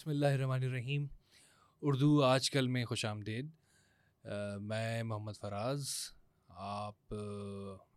[0.00, 1.04] بسم اللہ الرحمن الرحیم۔
[1.82, 3.48] اردو آج کل میں خوش آمدید۔
[4.60, 5.88] میں محمد فراز،
[6.48, 7.14] آپ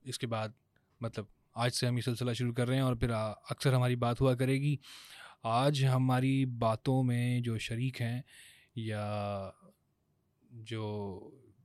[0.04, 0.50] اس کے بعد
[1.02, 4.22] مطلب آج سے ہم یہ سلسلہ شروع کر رہے ہیں اور پھر اکثر ہماری بات
[4.22, 4.76] ہوا کرے گی۔
[5.44, 8.22] آج ہماری باتوں میں جو شریک ہیں
[8.76, 9.50] یا
[10.52, 10.86] جو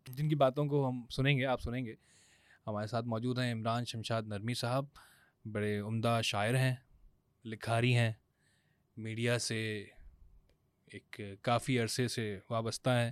[0.07, 1.95] جن کی باتوں کو ہم سنیں گے، آپ سنیں گے،
[2.66, 4.84] ہمارے ساتھ موجود ہیں عمران شمشاد نرمی صاحب۔
[5.45, 6.75] بڑے عمدہ شاعر ہیں،
[7.45, 8.12] لکھاری ہیں،
[8.96, 9.84] میڈیا سے
[10.91, 13.11] ایک کافی عرصے سے وابستہ ہیں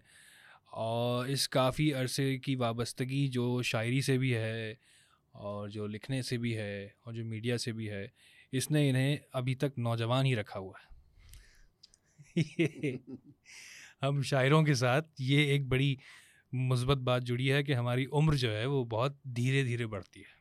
[0.71, 4.75] اور اس کافی عرصے کی وابستگی جو شاعری سے بھی ہے
[5.33, 8.07] اور جو لکھنے سے بھی ہے اور جو میڈیا سے بھی ہے،
[8.53, 10.97] اس نے انہیں ابھی تک نوجوان ہی رکھا ہوا ہے۔
[14.03, 15.97] ہم شاعروں کے ساتھ یہ ایک بڑی
[16.53, 20.37] مثبت بات جڑی ہے کہ ہماری عمر جو ہے وہ بہت دھیرے دھیرے بڑھتی ہے۔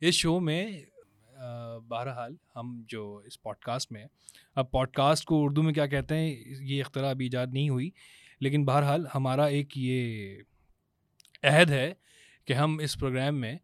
[0.00, 0.80] اس شو میں
[1.88, 4.06] بہرحال ہم جو اس پوڈ کاسٹ میں
[4.54, 7.90] اب پوڈ کاسٹ کو اردو میں کیا کہتے ہیں، یہ اختراع ابھی ایجاد نہیں ہوئی،
[8.40, 10.36] لیکن بہرحال ہمارا ایک یہ
[11.42, 11.94] عہد ہے
[12.44, 13.58] کہ ہم اس پروگرام میں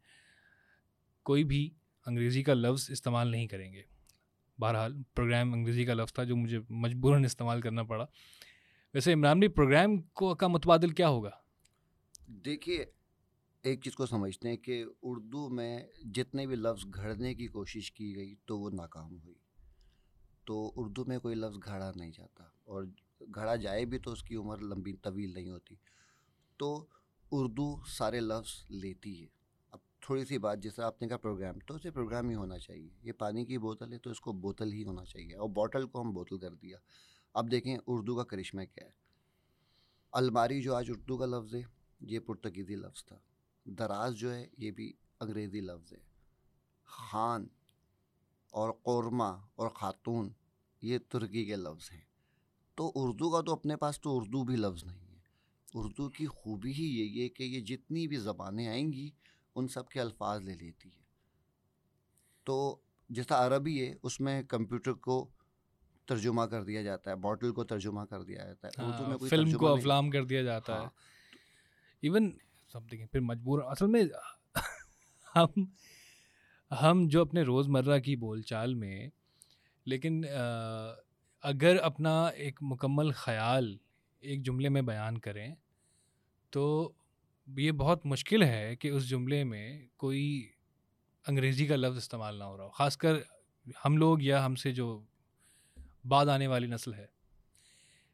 [1.22, 1.70] کوئی بھی
[2.06, 3.82] انگریزی کا لفظ استعمال نہیں کریں گے۔
[4.58, 8.06] بہرحال پروگرام انگریزی کا لفظ تھا جو مجھے مجبوراً استعمال کرنا پڑا۔
[8.94, 11.30] ویسے عمران بھی پروگرام کو کا متبادل کیا ہوگا؟
[12.28, 12.84] دیکھیے
[13.64, 18.16] ایک چیز کو سمجھتے ہیں کہ اردو میں جتنے بھی لفظ گھڑنے کی کوشش کی
[18.16, 19.34] گئی تو وہ ناکام ہوئی۔
[20.44, 22.84] تو اردو میں کوئی لفظ گھڑا نہیں جاتا اور
[23.34, 25.74] گھڑا جائے بھی تو اس کی عمر لمبی، طویل نہیں ہوتی۔
[26.56, 26.86] تو
[27.30, 29.26] اردو سارے لفظ لیتی ہے۔
[29.70, 32.90] اب تھوڑی سی بات، جیسے آپ نے کہا پروگرام، تو اسے پروگرام ہی ہونا چاہیے۔
[33.02, 36.00] یہ پانی کی بوتل ہے تو اس کو بوتل ہی ہونا چاہیے اور بوٹل کو
[36.02, 36.78] ہم بوتل کر دیا۔
[37.34, 38.90] اب دیکھیں اردو کا کرشمہ کیا ہے۔
[40.12, 41.62] الماری جو آج اردو کا لفظ ہے،
[42.00, 43.18] یہ پرتگیزی لفظ تھا۔
[43.64, 45.98] دراز جو ہے یہ بھی انگریزی لفظ ہے۔
[46.84, 47.46] خان
[48.50, 50.32] اور قورمہ اور خاتون
[50.82, 52.00] یہ ترکی کے لفظ ہیں۔
[52.74, 55.20] تو اردو کا تو اپنے پاس تو اردو بھی لفظ نہیں ہے۔
[55.74, 59.10] اردو کی خوبی ہی یہی ہے کہ یہ جتنی بھی زبانیں آئیں گی
[59.54, 61.02] ان سب کے الفاظ لے لیتی ہے۔
[62.44, 62.76] تو
[63.08, 65.28] جیسا عربی ہے اس میں کمپیوٹر کو
[66.06, 69.28] ترجمہ کر دیا جاتا ہے باٹل کو ترجمہ کر دیا جاتا ہے۔ اردو میں کوئی
[69.28, 70.86] فلم کو افلام کر دیا جاتا ہے۔
[72.00, 72.38] ایون
[72.74, 74.02] سم تھنگ پھر مجبور اصل میں
[75.36, 75.64] ہم
[76.82, 79.08] ہم جو اپنے روز مرہ کی بول چال میں،
[79.86, 80.24] لیکن
[81.42, 83.76] اگر اپنا ایک مکمل خیال
[84.20, 85.54] ایک جملے میں بیان کریں،
[86.50, 86.92] تو
[87.46, 90.48] یہ بہت مشکل ہے کہ اس جملے میں کوئی
[91.26, 93.14] انگریزی کا لفظ استعمال نہ ہو رہا ہو۔ خاص کر
[93.84, 95.04] ہم لوگ یا ہم سے جو
[96.04, 97.06] بعد آنے والی نسل ہے۔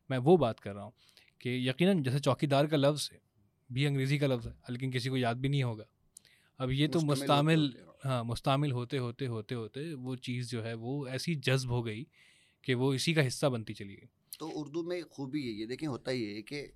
[0.08, 0.90] میں وہ بات کر رہا ہوں
[1.38, 3.29] کہ یقیناً جیسے چوکی دار کا لفظ ہے
[3.70, 5.84] بھی انگریزی کا لفظ ہے لیکن کسی کو یاد بھی نہیں ہوگا۔
[6.58, 7.70] اب یہ تو مستعمل
[8.04, 12.04] ہاں مستعمل ہوتے ہوتے ہوتے ہوتے وہ چیز جو ہے وہ ایسی جذب ہو گئی
[12.62, 14.06] کہ وہ اسی کا حصہ بنتی چلی گئی۔
[14.38, 16.66] تو اردو میں خوبی یہ دیکھیں ہوتا ہی ہے کہ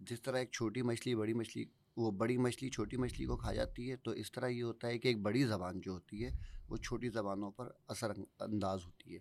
[0.00, 1.64] جس طرح ایک چھوٹی مچھلی بڑی مچھلی
[1.96, 4.98] وہ بڑی مچھلی چھوٹی مچھلی کو کھا جاتی ہے تو اس طرح یہ ہوتا ہے
[4.98, 6.30] کہ ایک بڑی زبان جو ہوتی ہے
[6.68, 8.10] وہ چھوٹی زبانوں پر اثر
[8.40, 9.18] انداز ہوتی ہے۔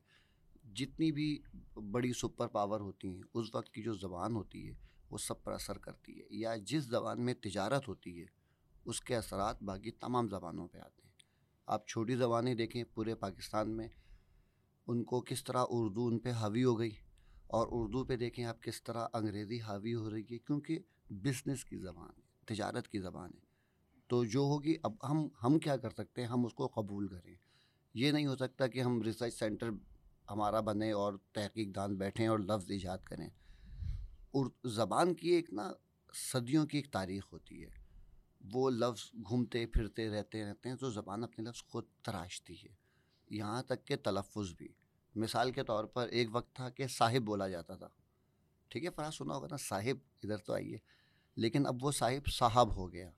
[0.74, 1.42] جتنی بھی
[1.76, 4.74] بڑی سپر پاور ہوتی ہیں اس وقت کی جو زبان ہوتی ہے
[5.14, 8.26] وہ سب پر اثر کرتی ہے یا جس زبان میں تجارت ہوتی ہے،
[8.86, 11.14] اس کے اثرات باقی تمام زبانوں پہ آتے ہیں۔
[11.66, 13.88] آپ چھوٹی زبانیں دیکھیں، پورے پاکستان میں
[14.88, 16.92] ان کو کس طرح اردو ان پہ حاوی ہو گئی
[17.48, 20.80] اور اردو پہ دیکھیں آپ کس طرح انگریزی حاوی ہو رہی ہے، کیونکہ
[21.10, 23.46] بزنس کی زبان ہے، تجارت کی زبان ہے۔
[24.08, 27.36] تو جو ہوگی، اب ہم ہم کیا کر سکتے ہیں؟ ہم اس کو قبول کریں۔
[27.94, 29.70] یہ نہیں ہو سکتا کہ ہم ریسرچ سینٹر
[30.30, 33.30] ہمارا بنے اور تحقیق دان بیٹھیں اور لفظ ایجاد کریں۔
[34.64, 35.72] زبان کی ایک نا
[36.14, 37.70] صدیوں کی ایک تاریخ ہوتی ہے۔
[38.54, 42.76] وہ لفظ گھومتے پھرتے رہتے رہتے ہیں تو زبان اپنے لفظ خود تراشتی ہے۔
[43.30, 44.68] یہاں تک کہ تلفظ بھی۔
[45.16, 47.88] مثال کے طور پر ایک وقت تھا کہ صاحب بولا جاتا تھا۔
[48.68, 50.78] ٹھیک ہے فراز سنا ہوگا نا صاحب ادھر تو آئیے۔
[51.36, 53.12] لیکن اب وہ صاحب صاحب ہو گیا۔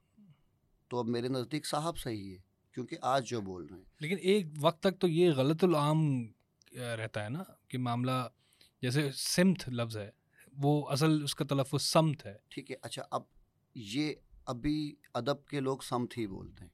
[0.88, 2.38] تو اب میرے نزدیک صاحب صحیح ہے،
[2.72, 6.28] کیونکہ آج جو بول رہے ہیں۔ لیکن ایک وقت تک تو یہ غلط العام
[6.72, 8.30] رہتا ہے نا کہ معاملہ
[8.82, 10.25] جیسے سمت لفظ ہے۔
[10.64, 13.22] وہ اصل اس کا تلفظ سمت ہے ٹھیک ہے اچھا اب
[13.76, 14.14] یہ
[14.46, 16.72] ابھی ادب کے لوگ سمت ہی بولتے ہیں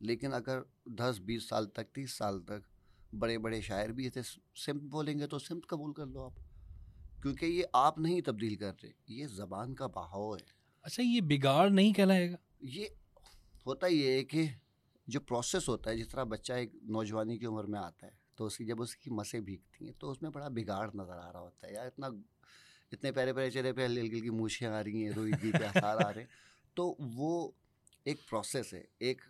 [0.00, 2.68] لیکن اگر دس بیس سال تک تیس سال تک
[3.14, 6.32] بڑے بڑے شاعر بھی ایسے سمت بولیں گے تو سمت قبول کر لو آپ
[7.22, 10.44] کیونکہ یہ آپ نہیں تبدیل کر رہے یہ زبان کا بہاؤ ہے۔
[10.82, 12.86] اچھا یہ بگاڑ نہیں کہلائے گا؟ یہ
[13.66, 14.46] ہوتا یہ ہے کہ
[15.06, 18.46] جو پروسیس ہوتا ہے جس طرح بچہ ایک نوجوانی کی عمر میں آتا ہے تو
[18.46, 21.32] اس کی جب اس کی مسیں بھیگتی ہیں تو اس میں بڑا بگاڑ نظر آ
[21.32, 22.08] رہا ہوتا ہے یار اتنا
[22.94, 26.12] اتنے پیارے پیارے چہرے پہ ہلکی ہلکی موچھیں آ رہی ہیں، روئی پہ آثار آ
[26.12, 26.28] رہے ہیں۔
[26.74, 27.50] تو وہ
[28.04, 29.22] ایک پروسیس ہے، ایک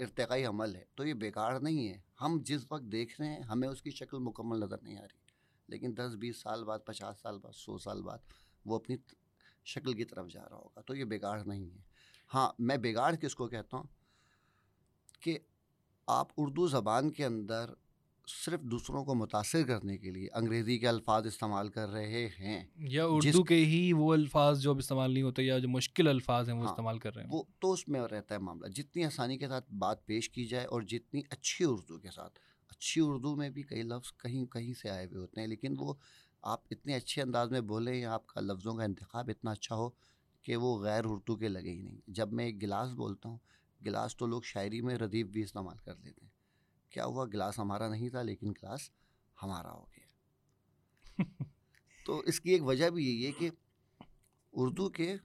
[0.00, 3.68] ارتقائی عمل ہے۔ تو یہ بیکار نہیں ہے۔ ہم جس وقت دیکھ رہے ہیں، ہمیں
[3.68, 5.18] اس کی شکل مکمل نظر نہیں آ رہی۔
[5.68, 8.18] لیکن دس، بیس سال بعد، پچاس سال بعد، سو سال بعد
[8.64, 8.96] وہ اپنی
[9.64, 11.78] شکل کی طرف جا رہا ہوگا۔ تو یہ بگاڑ نہیں ہے۔
[12.34, 13.84] ہاں میں بگاڑ کس کو کہتا ہوں؟
[15.20, 15.38] کہ
[16.06, 17.70] آپ اردو زبان کے اندر
[18.26, 23.04] صرف دوسروں کو متاثر کرنے کے لیے انگریزی کے الفاظ استعمال کر رہے ہیں۔ یا
[23.06, 26.62] اردو کے ہی وہ الفاظ جو استعمال نہیں ہوتے یا جو مشکل الفاظ ہیں وہ
[26.62, 29.48] ہاں، استعمال کر رہے ہیں وہ تو اس میں رہتا ہے معاملہ۔ جتنی آسانی کے
[29.48, 32.38] ساتھ بات پیش کی جائے اور جتنی اچھی اردو کے ساتھ۔
[32.68, 35.94] اچھی اردو میں بھی کئی لفظ کہیں کہیں سے آئے ہوئے ہوتے ہیں لیکن وہ
[36.42, 39.90] آپ اتنے اچھے انداز میں بولیں یا آپ کا لفظوں کا انتخاب اتنا اچھا ہو
[40.42, 43.38] کہ وہ غیر اردو کے لگے ہی نہیں۔ جب میں ایک گلاس بولتا ہوں
[43.86, 46.35] گلاس تو لوگ شاعری میں ردیف بھی استعمال کر لیتے ہیں۔
[46.96, 48.90] کیا ہوا؟ گلاس ہمارا نہیں تھا لیکن گلاس
[49.42, 50.06] ہمارا ہو گیا۔
[52.06, 53.50] تو اس کی ایک وجہ بھی یہی ہے کہ
[54.52, 55.16] اردو کے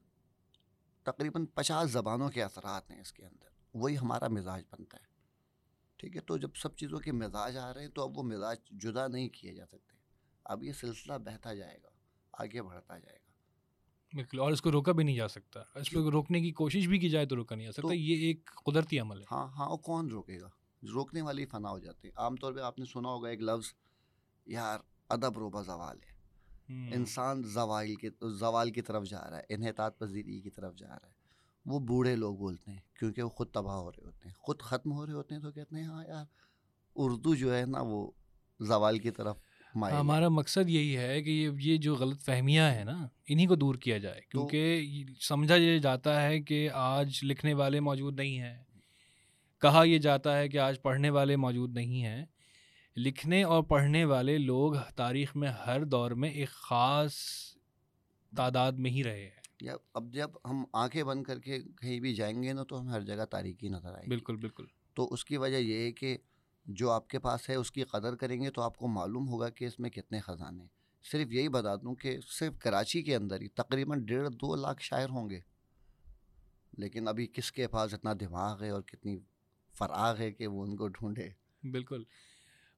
[1.03, 5.05] تقریباً پچاس زبانوں کے اثرات ہیں اس کے اندر۔ وہی ہمارا مزاج بنتا ہے۔
[5.97, 8.57] ٹھیک ہے تو جب سب چیزوں کے مزاج آ رہے ہیں تو اب وہ مزاج
[8.71, 9.95] جدا نہیں کیے جا سکتے۔
[10.45, 11.89] اب یہ سلسلہ بہتا جائے گا
[12.33, 13.31] آگے بڑھتا جائے گا۔
[14.13, 16.99] بالکل اور اس کو روکا بھی نہیں جا سکتا۔ اس کو روکنے کی کوشش بھی
[16.99, 19.77] کی جائے تو روکا نہیں جا سکتا یہ ایک قدرتی عمل ہے۔ ہاں ہاں وہ
[19.77, 20.49] کون روکے گا؟
[20.83, 23.73] روکنے والی فنا ہو جاتے ہیں عام طور پہ آپ نے سنا ہوگا ایک لفظ
[24.45, 24.79] یار
[25.09, 26.21] ادب روبہ زوال ہے۔
[26.73, 30.87] ہم، انسان زوال کے زوال کی طرف جا رہا ہے انحطاط پذیری کی طرف جا
[30.87, 31.21] رہا ہے۔
[31.65, 34.91] وہ بوڑھے لوگ بولتے ہیں کیونکہ وہ خود تباہ ہو رہے ہوتے ہیں۔ خود ختم
[34.91, 36.25] ہو رہے ہوتے ہیں تو کہتے ہیں ہاں یار
[36.95, 38.11] اردو جو ہے نا وہ
[38.59, 39.51] زوال کی طرف ہے۔
[39.91, 43.97] ہمارا مقصد یہی ہے کہ یہ جو غلط فہمیاں ہیں نا انہی کو دور کیا
[43.97, 44.81] جائے۔ کیونکہ
[45.21, 48.63] سمجھا یہ جاتا ہے کہ آج لکھنے والے موجود نہیں ہیں۔
[49.61, 52.25] کہا یہ جاتا ہے کہ آج پڑھنے والے موجود نہیں ہیں۔
[52.97, 57.13] لکھنے اور پڑھنے والے لوگ تاریخ میں ہر دور میں ایک خاص
[58.35, 62.13] تعداد میں ہی رہے ہیں۔ یا اب جب ہم آنکھیں بند کر کے کہیں بھی
[62.13, 65.37] جائیں گے نا تو ہمیں ہر جگہ تاریکی نظر آئے بالکل بالکل۔ تو اس کی
[65.37, 66.17] وجہ یہ ہے کہ
[66.65, 69.49] جو آپ کے پاس ہے اس کی قدر کریں گے تو آپ کو معلوم ہوگا
[69.49, 70.69] کہ اس میں کتنے خزانے ہیں۔
[71.11, 75.09] صرف یہی بتا دوں کہ صرف کراچی کے اندر ہی تقریباً ڈیڑھ دو لاکھ شاعر
[75.09, 75.39] ہوں گے۔
[76.77, 79.19] لیکن ابھی کس کے پاس اتنا دماغ ہے اور کتنی
[79.73, 81.29] فراغ ہے کہ وہ ان کو ڈھونڈے۔
[81.63, 82.03] بالکل۔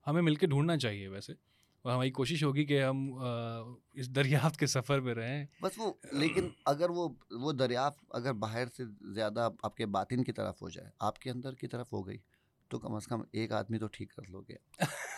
[0.07, 1.33] ہمیں مل کے ڈھونڈنا چاہیے ویسے۔
[1.81, 3.13] اور ہماری کوشش ہوگی کہ ہم
[3.93, 8.63] اس دریافت کے سفر پہ رہیں۔ بس وہ لیکن اگر وہ وہ دریافت اگر باہر
[8.77, 12.07] سے زیادہ آپ کے باطن کی طرف ہو جائے آپ کے اندر کی طرف ہو
[12.07, 12.17] گئی
[12.67, 14.55] تو کم از کم ایک آدمی تو ٹھیک کر لو گے۔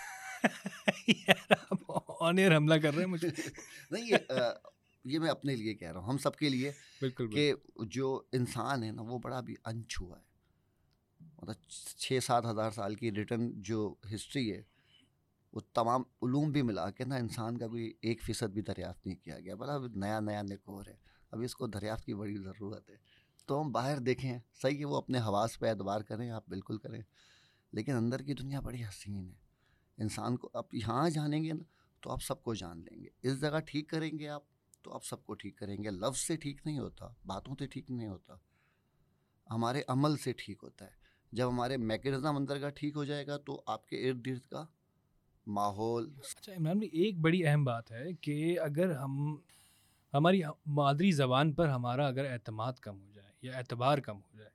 [2.19, 3.27] آن ایئر حملہ کر رہے ہیں مجھے۔
[3.91, 4.11] نہیں
[5.05, 7.53] یہ میں اپنے لیے کہہ رہا ہوں۔ ہم سب کے لیے بالکل کہ
[7.85, 10.24] جو انسان ہے نا وہ بڑا بھی انچھوا ہے۔
[11.47, 14.63] مطلب چھ سات ہزار سال کی ریٹرن جو ہسٹری ہے،
[15.53, 19.17] وہ تمام علوم بھی ملا کے نا انسان کا کوئی ایک فیصد بھی دریافت نہیں
[19.17, 20.95] کیا گیا۔ مطلب بڑا نیا نیا نکور ہے۔
[21.31, 22.95] اب اس کو دریافت کی بڑی ضرورت ہے۔
[23.45, 27.01] تو ہم باہر دیکھیں، صحیح ہے وہ اپنے حواس پہ اعتبار کریں، آپ بالکل کریں۔
[27.71, 29.33] لیکن اندر کی دنیا بڑی حسین ہے۔
[29.97, 31.63] انسان کو آپ یہاں جانیں گے نا
[32.01, 34.43] تو آپ سب کو جان لیں گے۔ اس جگہ ٹھیک کریں گے آپ
[34.81, 37.91] تو آپ سب کو ٹھیک کریں گے۔ لفظ سے ٹھیک نہیں ہوتا، باتوں سے ٹھیک
[37.91, 38.33] نہیں ہوتا،
[39.51, 41.04] ہمارے عمل سے ٹھیک ہوتا ہے۔
[41.35, 44.63] جب ہمارے میکینزم اندر کا ٹھیک ہو جائے گا تو آپ کے ارد گرد کا
[45.47, 49.35] ماحول اچھا عمران بھائی، ایک بڑی اہم بات ہے کہ اگر ہم،
[50.13, 50.41] ہماری
[50.75, 54.49] مادری زبان پر ہمارا اگر اعتماد کم ہو جائے یا اعتبار کم ہو جائے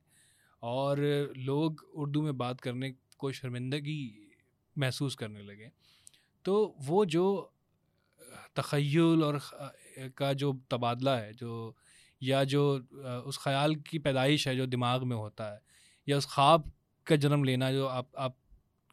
[0.62, 0.98] اور
[1.36, 4.00] لوگ اردو میں بات کرنے کو شرمندگی
[4.76, 5.68] محسوس کرنے لگے،
[6.44, 6.54] تو
[6.86, 7.24] وہ جو
[8.54, 9.34] تخیل اور
[10.14, 11.72] کا جو تبادلہ ہے، جو
[12.22, 12.62] یا جو،
[13.24, 15.68] اس خیال کی پیدائش ہے جو دماغ میں ہوتا ہے
[16.06, 16.60] یا اس خواب
[17.04, 18.32] کا جنم لینا جو آپ آپ،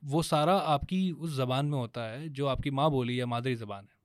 [0.03, 3.25] وہ سارا آپ کی اس زبان میں ہوتا ہے جو آپ کی ماں بولی یا
[3.25, 3.97] مادری زبان ہے۔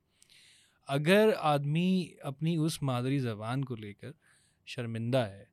[0.89, 4.11] اگر آدمی اپنی اس مادری زبان کو لے کر
[4.67, 5.45] شرمندہ ہے،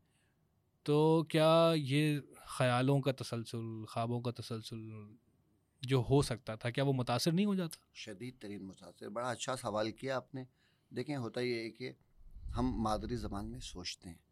[0.83, 4.91] تو کیا یہ خیالوں کا تسلسل، خوابوں کا تسلسل
[5.81, 9.55] جو ہو سکتا تھا، کیا وہ متاثر نہیں ہو جاتا؟ شدید ترین متاثر۔ بڑا اچھا
[9.55, 10.43] سوال کیا آپ نے۔
[10.89, 11.91] دیکھیں، ہوتا یہ ہے کہ
[12.57, 14.28] ہم مادری زبان میں سوچتے ہیں۔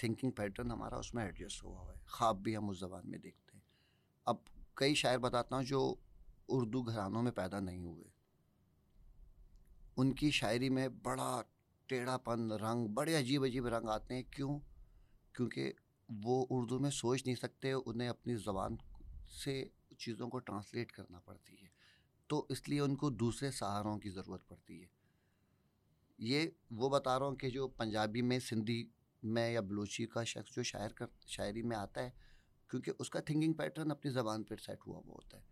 [0.00, 3.18] تھنکنگ پیٹرن ہمارا اس میں ایڈجسٹ ہوا ہوا ہے۔ خواب بھی ہم اس زبان میں
[3.18, 3.64] دیکھتے ہیں۔
[4.24, 4.36] اب
[4.74, 5.94] کئی شاعر بتاتا ہوں جو
[6.48, 8.08] اردو گھرانوں میں پیدا نہیں ہوئے۔
[9.96, 11.42] ان کی شاعری میں بڑا
[11.86, 14.58] ٹیڑھا پن، رنگ، بڑے عجیب عجیب رنگ آتے ہیں۔ کیوں؟
[15.32, 15.72] کیونکہ
[16.24, 18.76] وہ اردو میں سوچ نہیں سکتے، انہیں اپنی زبان
[19.44, 19.64] سے
[19.98, 21.68] چیزوں کو ٹرانسلیٹ کرنا پڑتی ہے۔
[22.26, 24.86] تو اس لیے ان کو دوسرے سہاروں کی ضرورت پڑتی ہے۔
[26.18, 28.88] یہ وہ بتا رہا ہوں کہ جو پنجابی میں سندھی
[29.22, 32.10] میں یا بلوچی کا شخص جو شاعر کر شاعری میں آتا ہے
[32.70, 35.42] کیونکہ اس کا تھنکنگ پیٹرن اپنی زبان پہ سیٹ ہوا ہوا ہوتا ہے۔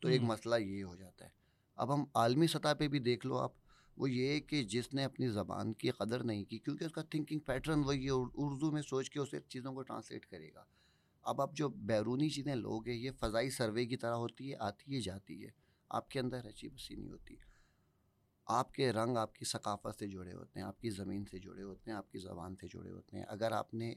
[0.00, 1.30] تو ایک۔ مسئلہ یہ ہو جاتا ہے۔
[1.76, 3.52] اب ہم عالمی سطح پہ بھی دیکھ لو آپ
[3.96, 7.38] وہ یہ کہ جس نے اپنی زبان کی قدر نہیں کی کیونکہ اس کا تھنکنگ
[7.38, 10.64] پیٹرن وہی ہے ار- اردو میں سوچ کے اسے چیزوں کو ٹرانسلیٹ کرے گا۔
[11.22, 14.96] اب آپ جو بیرونی چیزیں لوگ ہیں یہ فضائی سروے کی طرح ہوتی ہے آتی
[14.96, 15.50] ہے جاتی ہے۔
[15.90, 17.36] آپ کے اندر رچی بسی نہیں ہوتی۔
[18.52, 21.62] آپ کے رنگ آپ کی ثقافت سے جڑے ہوتے ہیں آپ کی زمین سے جڑے
[21.62, 23.94] ہوتے ہیں آپ کی زبان سے جڑے ہوتے ہیں۔ اگر آپ نے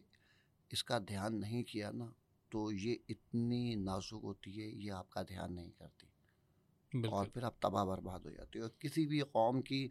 [0.69, 2.05] اس کا دھیان نہیں کیا نا
[2.49, 7.43] تو یہ اتنی نازک ہوتی ہے یہ آپ کا دھیان نہیں کرتی۔ اور بالکل۔ پھر
[7.43, 9.87] آپ تباہ برباد ہو جاتے ہو کسی بھی قوم کی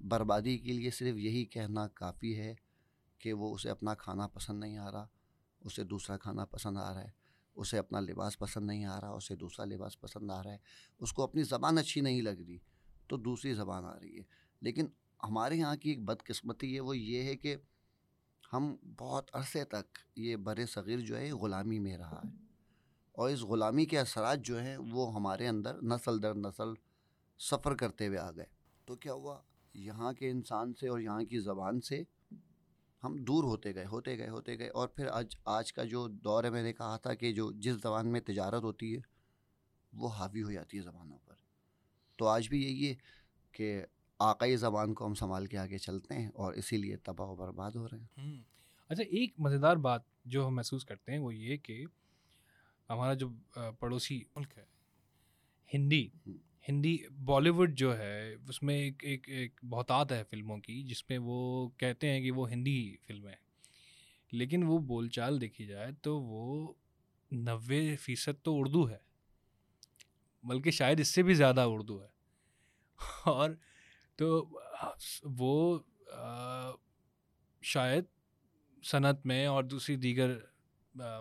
[0.00, 2.54] بربادی کے لیے صرف یہی کہنا کافی ہے
[3.18, 5.06] کہ وہ اسے اپنا کھانا پسند نہیں آ رہا
[5.60, 7.10] اسے دوسرا کھانا پسند آ رہا ہے
[7.54, 10.58] اسے اپنا لباس پسند نہیں آ رہا اسے دوسرا لباس پسند آ رہا ہے۔
[10.98, 12.58] اس کو اپنی زبان اچھی نہیں لگ رہی۔
[13.06, 14.22] تو دوسری زبان آ رہی ہے۔
[14.60, 14.86] لیکن
[15.22, 17.56] ہمارے یہاں کی ایک بدقسمتی ہے، وہ یہ ہے کہ
[18.52, 22.30] ہم بہت عرصے تک یہ بر صغیر جو ہے غلامی میں رہا ہے۔
[23.12, 26.68] اور اس غلامی کے اثرات جو ہیں، وہ ہمارے اندر نسل در نسل
[27.38, 28.46] سفر کرتے ہوئے آ گئے۔
[28.84, 29.40] تو کیا ہوا؟
[29.74, 32.02] یہاں کے انسان سے اور یہاں کی زبان سے
[33.04, 36.44] ہم دور ہوتے گئے ہوتے گئے ہوتے گئے۔ اور پھر آج آج کا جو دور
[36.44, 39.00] ہے، میں نے کہا تھا کہ جو جس زبان میں تجارت ہوتی ہے،
[39.92, 41.31] وہ حاوی ہو جاتی ہے زبانوں پر۔
[42.22, 42.94] تو آج بھی یہی ہے
[43.52, 43.84] کہ
[44.18, 47.70] آقائی زبان کو ہم سنبھال کے آگے چلتے ہیں اور اسی لیے تباہ و برباد
[47.70, 48.42] ہو رہے ہیں۔
[48.88, 51.84] اچھا ایک مزیدار بات جو ہم محسوس کرتے ہیں وہ یہ کہ
[52.88, 53.28] ہمارا جو
[53.78, 54.64] پڑوسی ملک ہے
[55.74, 56.08] ہندی۔
[56.68, 61.10] ہندی بالی ووڈ جو ہے اس میں ایک ایک ایک بہتات ہے فلموں کی جس
[61.10, 63.40] میں وہ کہتے ہیں کہ وہ ہندی فلمیں ہیں
[64.32, 66.72] لیکن وہ بول چال دیکھی جائے تو وہ
[67.30, 69.12] نوے فیصد تو اردو ہے
[70.44, 72.11] بلکہ شاید اس سے بھی زیادہ اردو ہے۔
[73.26, 73.50] اور
[74.16, 74.48] تو
[75.24, 75.78] وہ
[77.62, 78.04] شاید
[78.84, 80.38] صنعت میں اور دوسری دیگر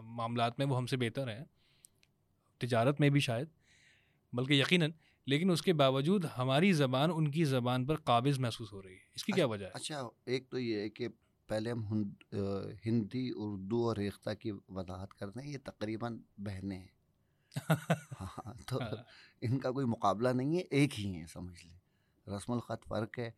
[0.03, 1.43] معاملات میں وہ ہم سے بہتر ہیں
[2.57, 3.47] تجارت میں بھی شاید
[4.33, 4.91] بلکہ یقیناً
[5.25, 9.09] لیکن اس کے باوجود ہماری زبان ان کی زبان پر قابض محسوس ہو رہی ہے۔
[9.15, 11.07] اس کی کیا وجہ ہے؟ اچھا ایک تو یہ ہے کہ
[11.47, 12.03] پہلے ہم
[12.85, 17.00] ہندی اردو اور ریختہ کی وضاحت کرتے ہیں یہ تقریباً بہنیں ہیں۔
[17.59, 19.03] ہاں تو ہاں،
[19.41, 21.77] ان کا کوئی مقابلہ نہیں ہے ایک ہی ہیں سمجھ لیں۔
[22.35, 23.31] رسم الخط فرق ہے۔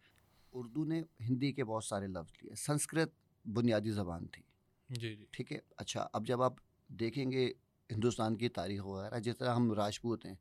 [0.51, 3.11] اردو نے ہندی کے بہت سارے لفظ لیے۔ سنسکرت
[3.47, 4.43] بنیادی زبان تھی۔
[4.89, 6.53] جی جی۔ ٹھیک ہے؟ اچھا اب جب آپ
[6.87, 7.53] دیکھیں گے
[7.91, 10.35] ہندوستان کی تاریخ وغیرہ جس طرح ہم راجپوت ہیں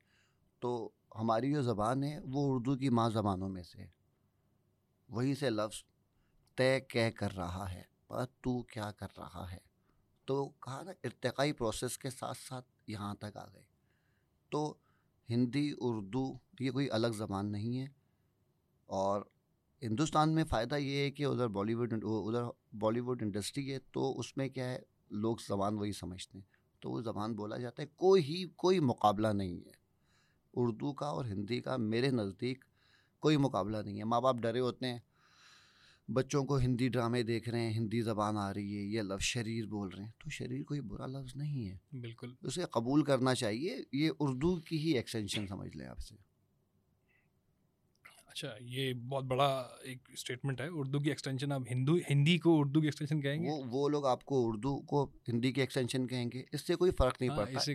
[0.61, 3.89] تو ہماری جو زبان ہے وہ اردو کی ماں زبانوں میں سے ہے۔
[5.09, 5.85] وہیں سے لفظ
[6.55, 9.72] طے کہہ کر رہا ہے پر تو کیا کر رہا ہے۔
[10.25, 13.63] تو کہا نا ارتقائی پروسیس کے ساتھ ساتھ یہاں تک آ گئے۔
[14.51, 14.75] تو
[15.31, 17.87] ہندی، اردو یہ کوئی الگ زبان نہیں ہے۔
[18.87, 19.23] اور
[19.83, 22.43] ہندوستان میں فائدہ یہ ہے کہ ادھر بالی ووڈ ادھر
[22.79, 24.79] بالی ووڈ انڈسٹری ہے تو اس میں کیا ہے،
[25.11, 26.45] لوگ زبان وہی سمجھتے ہیں۔
[26.81, 29.73] تو وہ زبان بولا جاتا ہے، کوئی ہی، کوئی مقابلہ نہیں ہے۔
[30.55, 32.65] اردو کا اور ہندی کا میرے نزدیک
[33.19, 34.99] کوئی مقابلہ نہیں ہے۔ ماں باپ ڈرے ہوتے ہیں
[36.13, 39.67] بچوں کو ہندی ڈرامے دیکھ رہے ہیں ہندی زبان آ رہی ہے یہ لفظ شریر
[39.67, 43.77] بول رہے ہیں تو شریر کوئی برا لفظ نہیں ہے۔ بالکل۔ اسے قبول کرنا چاہیے
[43.93, 46.15] یہ اردو کی ہی ایکسٹینشن سمجھ لیں آپ سے۔
[48.27, 52.81] اچھا یہ بہت بڑا ایک اسٹیٹمنٹ ہے اردو کی ایکسٹینشن آپ ہندو ہندی کو اردو
[52.81, 56.31] کی ایکسٹینشن کہیں گے؟ وہ وہ لوگ آپ کو اردو کو ہندی کی ایکسٹینشن کہیں
[56.35, 57.71] گے اس سے کوئی فرق نہیں ہاں، پڑتا۔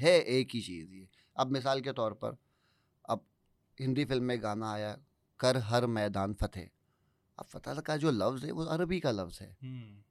[0.00, 1.04] ہے ایک ہی چیز یہ۔
[1.34, 2.32] اب مثال کے طور پر
[3.04, 3.18] اب
[3.80, 4.96] ہندی فلم میں گانا آیا
[5.36, 6.77] کر ہر میدان فتح۔
[7.38, 10.02] اب فتح کا جو لفظ ہے وہ عربی کا لفظ ہے۔ ہوں،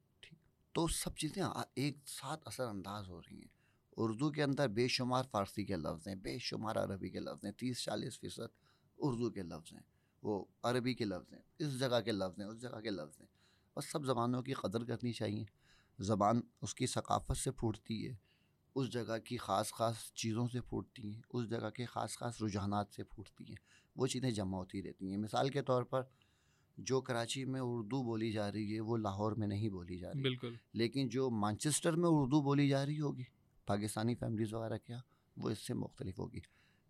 [0.72, 1.42] تو سب چیزیں
[1.74, 3.58] ایک ساتھ اثر انداز ہو رہی ہیں۔
[3.96, 7.52] اردو کے اندر بے شمار فارسی کے لفظ ہیں بے شمار عربی کے لفظ ہیں
[7.52, 8.64] تیس چالیس فیصد
[8.98, 9.80] اردو کے لفظ ہیں
[10.22, 13.26] وہ عربی کے لفظ ہیں اس جگہ کے لفظ ہیں اس جگہ کے لفظ ہیں۔
[13.76, 15.44] بس سب زبانوں کی قدر کرنی چاہیے۔
[15.98, 18.14] زبان اس کی ثقافت سے پھوٹتی ہے
[18.74, 22.86] اس جگہ کی خاص خاص چیزوں سے پھوٹتی ہیں اس جگہ کے خاص خاص رجحانات
[22.96, 23.56] سے پھوٹتی ہیں۔
[23.96, 26.02] وہ چیزیں جمع ہوتی رہتی ہیں۔ مثال کے طور پر
[26.78, 30.22] جو کراچی میں اردو بولی جا رہی ہے وہ لاہور میں نہیں بولی جا رہی۔
[30.22, 33.22] بالکل۔ لیکن جو مانچسٹر میں اردو بولی جا رہی ہوگی
[33.66, 34.98] پاکستانی فیملیز وغیرہ کیا
[35.36, 36.40] وہ اس سے مختلف ہوگی۔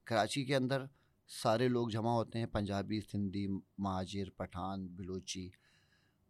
[0.05, 0.85] کراچی کے اندر
[1.29, 3.47] سارے لوگ جمع ہوتے ہیں پنجابی سندھی
[3.79, 5.51] مہاجر پٹھان بلوچی۔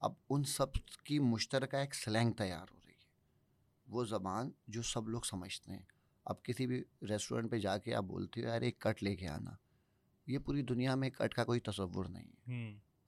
[0.01, 0.73] اب ان سب
[1.05, 2.99] کی مشترکہ ایک سلینگ تیار ہو رہی ہے۔
[3.89, 5.83] وہ زبان جو سب لوگ سمجھتے ہیں۔
[6.25, 9.29] اب کسی بھی ریسٹورنٹ پہ جا کے آپ بولتے ہو یار ایک کٹ لے کے
[9.29, 9.51] آنا۔
[10.27, 12.53] یہ پوری دنیا میں کٹ کا کوئی تصور نہیں ہے۔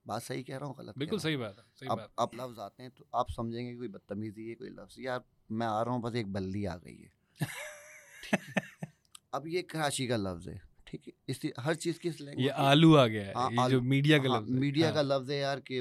[0.06, 2.90] بات صحیح کہہ رہا ہوں غلط بالکل؟ صحیح بات ہے اب اب لفظ آتے ہیں
[2.90, 6.14] تو آپ سمجھیں گے کوئی بدتمیزی ہے کوئی لفظ۔ یار میں آ رہا ہوں بس
[6.14, 7.08] ایک بلدی آ گئی ہے؟
[9.32, 10.54] اب یہ کراچی کا لفظ ہے
[10.84, 14.28] ٹھیک ہے؟ اس ہر چیز کی یہ۔ آلو آ گیا ہے ہاں، جو میڈیا کا
[14.28, 15.80] ہاں، لفظ ہے۔ میڈیا ہاں، کا لفظ ہے یار کہ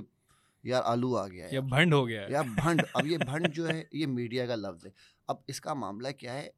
[0.63, 3.53] یار آلو آ گیا ہے۔ یا بھنڈ ہو گیا ہے۔ یا بھنڈ اب یہ بھنڈ
[3.53, 4.91] جو ہے یہ میڈیا کا لفظ ہے۔
[5.27, 6.49] اب اس کا معاملہ کیا ہے؟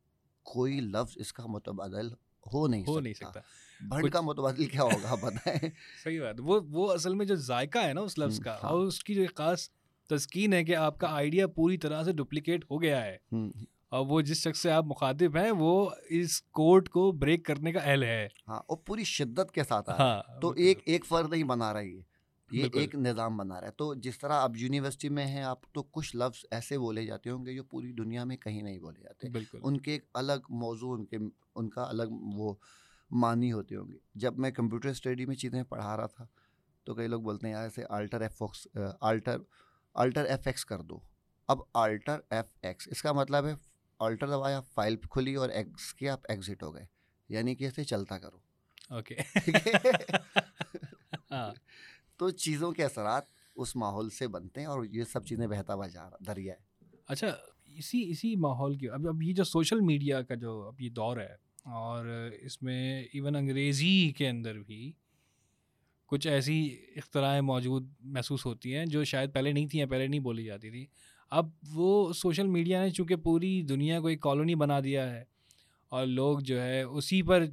[0.43, 2.13] کوئی لفظ اس کا متبادل
[2.53, 3.39] ہو نہیں ہو نہیں سکتا۔
[3.81, 5.69] بھنڈ کا متبادل کیا ہوگا بتائیں؟
[6.03, 8.85] صحیح بات وہ وہ اصل میں جو ذائقہ ہے نا اس لفظ کا ہاں۔ اور
[8.85, 9.69] اس کی جو خاص
[10.07, 13.17] تسکین ہے کہ آپ کا آئیڈیا پوری طرح سے ڈپلیکیٹ ہو گیا ہے۔
[13.89, 17.79] اور وہ جس شخص سے آپ مخاطب ہیں وہ اس کوڈ کو بریک کرنے کا
[17.79, 21.73] اہل ہے۔ ہاں اور پوری شدت کے ساتھ ہاں تو ایک ایک فرد نہیں بنا
[21.73, 22.11] رہی ہے
[22.51, 25.83] یہ ایک نظام بنا رہا ہے۔ تو جس طرح آپ یونیورسٹی میں ہیں آپ تو
[25.83, 29.27] کچھ لفظ ایسے بولے جاتے ہوں گے جو پوری دنیا میں کہیں نہیں بولے جاتے۔
[29.63, 31.17] ان کے ایک الگ موضوع ان کے
[31.55, 32.53] ان کا الگ وہ
[33.11, 36.27] معنی ہوتے ہوں گے جب میں کمپیوٹر اسٹڈی میں چیزیں پڑھا رہا تھا
[36.83, 38.67] تو کئی لوگ بولتے ہیں یار ایسے alt F X
[39.01, 39.37] alt
[39.93, 40.99] alt F X کر دو۔
[41.47, 43.53] اب آلٹر ایف ایکس اس کا مطلب ہے
[43.99, 46.85] آلٹر دبایا فائل کھلی اور ایکس کی آپ ایگزٹ ہو گئے۔
[47.29, 48.37] یعنی کہ اسے چلتا کرو۔
[48.89, 49.15] اوکے۔
[51.31, 51.53] ہاں۔
[52.17, 53.23] تو چیزوں کے اثرات
[53.55, 56.85] اس ماحول سے بنتے ہیں اور یہ سب چیزیں بہتا ہوا جا رہا دریا ہے۔
[57.07, 57.27] اچھا
[57.65, 61.17] اسی اسی ماحول کی اب اب یہ جو سوشل میڈیا کا جو اب یہ دور
[61.17, 62.05] ہے اور
[62.41, 64.91] اس میں ایون انگریزی کے اندر بھی
[66.05, 70.19] کچھ ایسی اختراعیں موجود محسوس ہوتی ہیں جو شاید پہلے نہیں تھیں یا پہلے نہیں
[70.19, 70.85] بولی جاتی تھی
[71.31, 75.23] اب وہ سوشل میڈیا نے چونکہ پوری دنیا کو ایک کالونی بنا دیا ہے
[75.89, 77.45] اور لوگ جو ہے اسی پر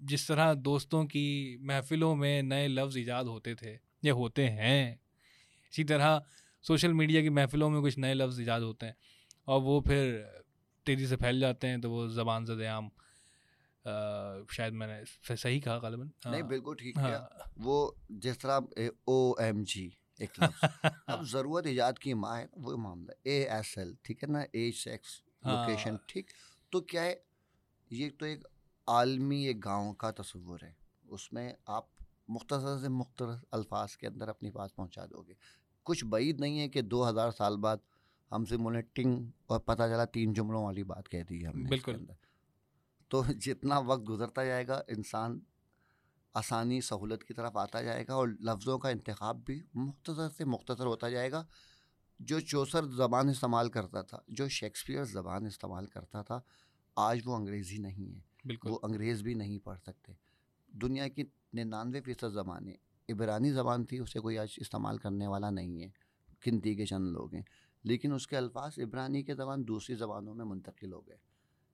[0.00, 4.94] جس طرح دوستوں کی محفلوں میں نئے لفظ ایجاد ہوتے تھے، یا ہوتے ہیں،
[5.72, 6.18] اسی طرح
[6.64, 8.92] سوشل میڈیا کی محفلوں میں کچھ نئے لفظ ایجاد ہوتے ہیں
[9.44, 10.22] اور وہ پھر
[10.84, 12.88] تیزی سے پھیل جاتے ہیں تو وہ زبان زد عام
[14.50, 17.26] شاید میں نے صحیح کہا غالباً۔ نہیں ہاں۔ بالکل ٹھیک ہے ہاں۔
[17.56, 18.60] وہ جس طرح
[19.04, 20.38] او ایم جی ایک
[21.06, 24.74] اب ضرورت ایجاد کی ماں ہے وہ معاملہ اے ایس ایل ٹھیک ہے نا؟ ایج
[24.74, 26.30] سیکس لوکیشن ٹھیک۔
[26.70, 27.14] تو کیا ہے
[27.90, 28.44] یہ تو ایک
[28.86, 30.72] عالمی ایک گاؤں کا تصور ہے۔
[31.08, 31.84] اس میں آپ
[32.28, 35.34] مختصر سے مختصر الفاظ کے اندر اپنی بات پہنچا دو گے۔
[35.82, 37.76] کچھ بعید نہیں ہے کہ دو ہزار سال بعد
[38.32, 41.68] ہم سے مونیٹنگ اور پتہ چلا تین جملوں والی بات کہہ دی ہے ہم نے
[41.68, 42.04] بالکل۔
[43.08, 45.38] تو جتنا وقت گزرتا جائے گا انسان
[46.34, 50.86] آسانی سہولت کی طرف آتا جائے گا اور لفظوں کا انتخاب بھی مختصر سے مختصر
[50.86, 51.44] ہوتا جائے گا۔
[52.18, 56.40] جو چوسر زبان استعمال کرتا تھا جو شیکسپیئر زبان استعمال کرتا تھا
[56.96, 60.12] آج وہ انگریزی نہیں ہے۔ بالکل۔ وہ انگریز بھی نہیں پڑھ سکتے۔
[60.68, 62.74] دنیا کی ننانوے فیصد زبانیں
[63.08, 65.88] عبرانی زبان تھی اسے کوئی آج استعمال کرنے والا نہیں ہے۔
[66.46, 67.42] گنتی کے چند لوگ ہیں۔
[67.84, 71.16] لیکن اس کے الفاظ عبرانی کے زبان دوسری زبانوں میں منتقل ہو گئے۔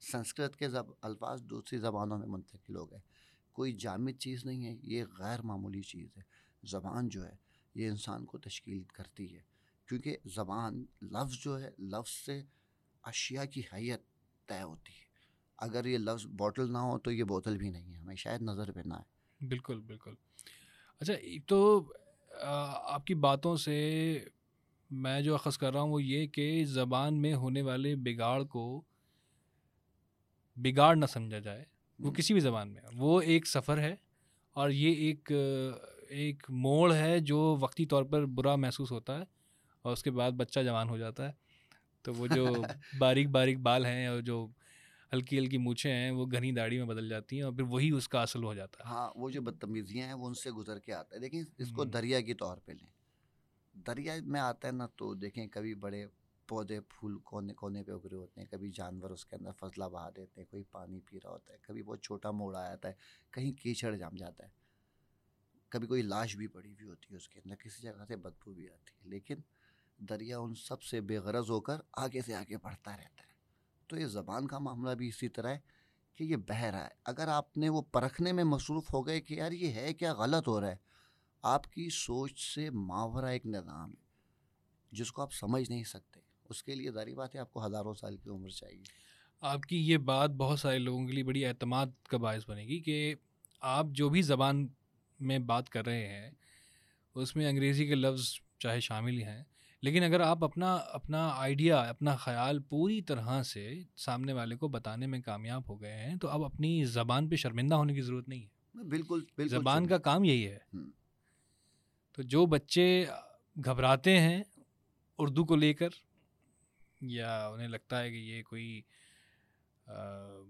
[0.01, 3.01] سنسکرت کے زب، الفاظ دوسری زبانوں میں منتقل ہو گئے۔
[3.53, 6.23] کوئی جامد چیز نہیں ہے، یہ غیر معمولی چیز ہے۔
[6.67, 7.37] زبان جو ہے،
[7.75, 9.41] یہ انسان کو تشکیل کرتی ہے۔
[9.89, 12.43] کیونکہ زبان لفظ جو ہے، لفظ سے
[13.03, 14.01] اشیاء کی حیت
[14.47, 15.11] طے ہوتی ہے۔
[15.59, 18.73] اگر یہ لفظ بوٹل نہ ہو تو یہ بوتل بھی نہیں ہے۔ ہمیں شاید نظر
[18.73, 20.15] پہ نہ آئے۔ بالکل بالکل۔
[21.01, 21.15] اچھا
[21.47, 21.93] تو
[22.83, 24.25] آپ کی باتوں سے
[24.91, 28.83] میں جو اخذ کر رہا ہوں وہ یہ کہ زبان میں ہونے والے بگاڑ کو
[30.57, 31.65] بگاڑ نہ سمجھا جائے
[31.99, 33.97] وہ کسی بھی زبان میں۔ وہ ایک سفر ہے
[34.53, 35.33] اور یہ ایک
[36.09, 39.25] ایک موڑ ہے جو وقتی طور پر برا محسوس ہوتا ہے
[39.83, 41.33] اور اس کے بعد بچہ جوان ہو جاتا ہے۔
[42.03, 42.45] تو وہ جو
[42.99, 44.47] باریک باریک بال ہیں اور جو
[45.13, 48.09] ہلکی ہلکی مونچھیں ہیں وہ گھنی داڑھی میں بدل جاتی ہیں اور پھر وہی اس
[48.09, 50.93] کا اصل ہو جاتا ہے۔ ہاں وہ جو بدتمیزیاں ہیں وہ ان سے گزر کے
[50.93, 53.00] آتا ہے دیکھیں اس کو دریا کے طور پہ لیں۔
[53.87, 56.07] دریا میں آتا ہے نا تو دیکھیں کبھی بڑے
[56.49, 60.11] پودے، پھول کونے کونے پہ اگرے ہوتے ہیں، کبھی جانور اس کے اندر فضلہ بہا
[60.17, 62.95] دیتے ہیں، کوئی پانی پی رہا ہوتا ہے، کبھی بہت چھوٹا موڑ آ جاتا ہے،
[63.31, 64.51] کہیں کیچڑ جام جاتا ہے،
[65.69, 68.53] کبھی کوئی لاش بھی پڑی ہوئی ہوتی ہے اس کے اندر، کسی جگہ سے بدبو
[68.53, 69.35] بھی آتی ہے، لیکن
[69.99, 73.29] دریا ان سب سے بے غرض ہو کر آگے سے آگے بڑھتا رہتا ہے۔
[73.87, 75.59] تو یہ زبان کا معاملہ بھی اسی طرح ہے
[76.17, 79.35] کہ یہ بہہ رہا ہے۔ اگر آپ نے وہ پرکھنے میں مصروف ہو گئے کہ
[79.35, 80.90] یار یہ ہے کیا غلط ہو رہا ہے
[81.43, 84.05] آپ کی سوچ سے ماورہ ایک نظام ہے
[84.93, 87.95] جس کو آپ سمجھ نہیں سکتے۔ اس کے لیے ظاہری بات ہے آپ کو ہزاروں
[87.95, 88.83] سال کی عمر چاہیے۔
[89.41, 92.81] آپ کی یہ بات بہت سارے لوگوں کے لیے بڑی اعتماد کا باعث بنے گی
[92.81, 93.15] کہ
[93.61, 94.69] آپ جو بھی زبان
[95.21, 96.31] میں بات کر رہے ہیں
[97.15, 99.45] اس میں انگریزی کے لفظ چاہے شامل ہی ہیں
[99.83, 105.07] لیکن اگر آپ اپنا اپنا آئیڈیا اپنا خیال پوری طرح سے سامنے والے کو بتانے
[105.07, 108.43] میں کامیاب ہو گئے ہیں تو اب اپنی زبان پہ شرمندہ ہونے کی ضرورت نہیں
[108.43, 110.59] ہے۔ بالکل زبان کا کام یہی ہے۔
[112.13, 113.07] تو جو بچے
[113.65, 114.43] گھبراتے ہیں
[115.19, 115.89] اردو کو لے کر
[117.01, 118.83] یا انہیں لگتا ہے کہ یہ کوئی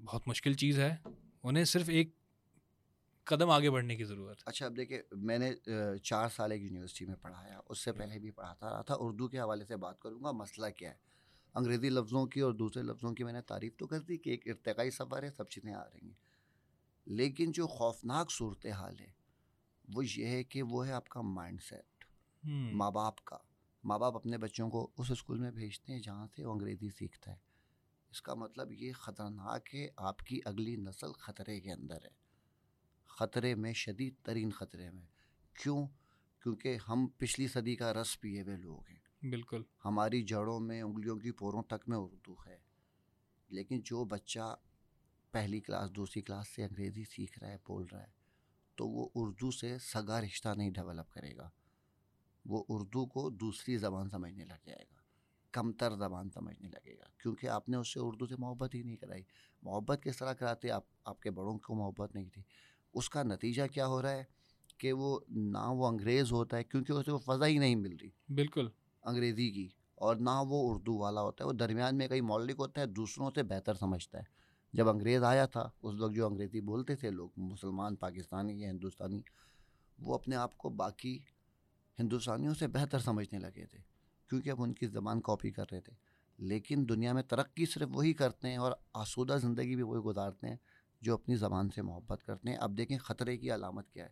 [0.05, 0.97] بہت مشکل چیز ہے
[1.43, 2.15] انہیں صرف ایک
[3.25, 5.53] قدم آگے بڑھنے کی ضرورت اچھا اب دیکھیں میں نے
[6.03, 9.41] چار سال ایک یونیورسٹی میں پڑھایا اس سے پہلے بھی پڑھاتا رہا تھا اردو کے
[9.41, 10.95] حوالے سے بات کروں گا مسئلہ کیا ہے؟
[11.55, 14.49] انگریزی لفظوں کی اور دوسرے لفظوں کی میں نے تعریف تو کر دی کہ ایک
[14.49, 16.31] ارتقائی سفر ہے سب چیزیں آ رہی ہیں۔
[17.07, 19.20] لیکن جو خوفناک صورت حال ہے
[19.95, 22.05] وہ یہ ہے کہ وہ ہے آپ کا مائنڈ سیٹ
[22.73, 23.37] ماں باپ کا۔
[23.85, 27.31] ماں باپ اپنے بچوں کو اس اسکول میں بھیجتے ہیں جہاں سے وہ انگریزی سیکھتا
[27.31, 27.37] ہے۔
[28.11, 32.11] اس کا مطلب یہ خطرناک ہے آپ کی اگلی نسل خطرے کے اندر ہے۔
[33.07, 35.07] خطرے میں شدید ترین خطرے میں۔
[35.63, 35.87] کیوں؟
[36.43, 41.19] کیونکہ ہم پچھلی صدی کا رس پیے ہوئے لوگ ہیں۔ بالکل۔ ہماری جڑوں میں انگلیوں
[41.19, 42.59] کی پوروں تک میں اردو ہے۔
[43.49, 44.57] لیکن جو بچہ
[45.31, 48.20] پہلی کلاس دوسری کلاس سے انگریزی سیکھ رہا ہے بول رہا ہے
[48.81, 51.51] تو وہ اردو سے سگا رشتہ نہیں ڈیولپ کرے گا۔
[52.45, 54.95] وہ اردو کو دوسری زبان سمجھنے لگ جائے گا
[55.53, 58.83] کم تر زبان سمجھنے لگے گا۔ کیونکہ آپ نے اس سے اردو سے محبت ہی
[58.83, 59.23] نہیں کرائی۔
[59.63, 62.43] محبت کس طرح کراتے آپ؟ آپ کے بڑوں کو محبت نہیں تھی۔
[62.95, 64.25] اس کا نتیجہ کیا ہو رہا ہے؟
[64.79, 68.11] کہ وہ نہ وہ انگریز ہوتا ہے کیونکہ اسے وہ فضا ہی نہیں مل رہی۔
[68.35, 68.69] بالکل۔
[69.03, 72.81] انگریزی کی۔ اور نہ وہ اردو والا ہوتا ہے۔ وہ درمیان میں کئی مولک ہوتا
[72.81, 74.40] ہے دوسروں سے بہتر سمجھتا ہے۔
[74.73, 79.21] جب انگریز آیا تھا، اس وقت جو انگریزی بولتے تھے لوگ، مسلمان، پاکستانی یا ہندوستانی،
[79.99, 81.19] وہ اپنے آپ کو باقی
[81.99, 83.79] ہندوستانیوں سے بہتر سمجھنے لگے تھے،
[84.29, 85.93] کیونکہ اب ان کی زبان کاپی کر رہے تھے۔
[86.39, 90.57] لیکن دنیا میں ترقی صرف وہی کرتے ہیں اور آسودہ زندگی بھی وہی گزارتے ہیں
[91.01, 94.11] جو اپنی زبان سے محبت کرتے ہیں۔ اب دیکھیں خطرے کی علامت کیا ہے۔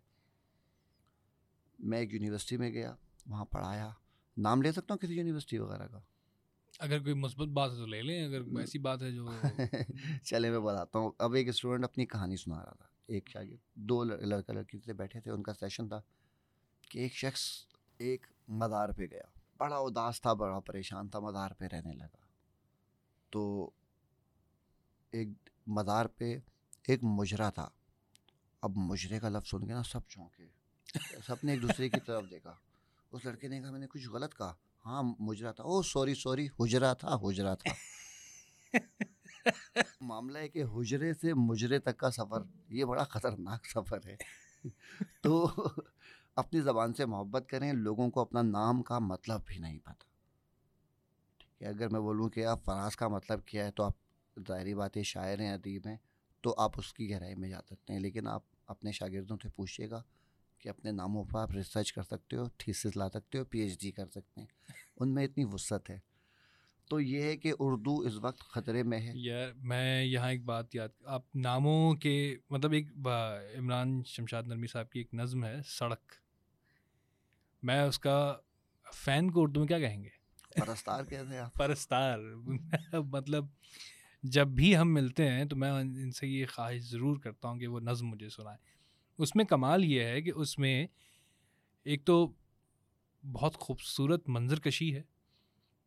[1.79, 2.94] میں ایک یونیورسٹی میں گیا،
[3.27, 3.90] وہاں پڑھایا،
[4.37, 6.01] نام لے سکتا ہوں کسی یونیورسٹی وغیرہ کا؟
[6.79, 9.29] اگر کوئی مثبت بات ہے تو لے لیں اگر ایسی بات ہے جو
[10.25, 14.05] چلے میں بتاتا ہوں۔ اب ایک اسٹوڈنٹ اپنی کہانی سنا رہا تھا۔ ایک شاگرد دو
[14.05, 16.01] لڑکا لڑکی سے بیٹھے تھے ان کا سیشن تھا
[16.91, 17.41] کہ ایک شخص
[17.99, 22.17] ایک مزار پہ گیا۔ بڑا اداس تھا بڑا پریشان تھا مزار پہ رہنے لگا۔
[23.31, 23.71] تو
[25.11, 25.29] ایک
[25.67, 26.39] مزار پہ
[26.89, 27.69] ایک مجرا تھا۔
[28.63, 30.47] اب مجرے کا لفظ سن کے نا سب چونکے۔
[31.27, 32.55] سب نے ایک دوسرے کی طرف دیکھا۔
[33.13, 34.55] اس لڑکے نے کہا میں نے کچھ غلط کہا۔
[34.88, 37.70] ہاں مجرا تھا۔ او سوری سوری حجرا تھا حجرا تھا۔
[40.01, 44.16] معاملہ ہے کہ حجرے سے مجرے تک کا سفر یہ بڑا خطرناک سفر ہے۔
[45.22, 45.53] تو
[46.37, 50.05] اپنی زبان سے محبت کریں لوگوں کو اپنا نام کا مطلب بھی نہیں پتہ۔
[51.38, 53.92] ٹھیک ہے اگر میں بولوں کہ آپ فراز کا مطلب کیا ہے تو آپ
[54.48, 55.96] ظاہری بات ہے شاعر ہیں ادیب ہیں
[56.40, 59.90] تو آپ اس کی گہرائی میں جا سکتے ہیں لیکن آپ اپنے شاگردوں سے پوچھیے
[59.90, 60.03] گا۔
[60.59, 63.81] کہ اپنے ناموں پر آپ ریسرچ کر سکتے ہو تھیسس لا سکتے ہو پی ایچ
[63.81, 64.47] ڈی کر سکتے ہیں۔
[65.01, 65.99] ان میں اتنی وسعت ہے۔
[66.90, 70.75] تو یہ ہے کہ اردو اس وقت خطرے میں ہے۔ یار میں یہاں ایک بات
[70.75, 72.87] یاد آپ ناموں کے مطلب ایک
[73.59, 76.12] عمران شمشاد نرمی صاحب کی ایک نظم ہے سڑک۔
[77.62, 78.37] میں اس کا
[78.94, 80.09] فین کو اردو میں کیا کہیں گے؟
[80.61, 82.18] پرستار کہتے ہیں پرستار۔
[82.92, 83.44] مطلب
[84.23, 87.66] جب بھی ہم ملتے ہیں تو میں ان سے یہ خواہش ضرور کرتا ہوں کہ
[87.66, 88.78] وہ نظم مجھے سنائیں۔
[89.19, 90.87] اس میں کمال یہ ہے کہ اس میں
[91.85, 92.33] ایک تو
[93.33, 95.03] بہت خوبصورت منظر کشی ہے۔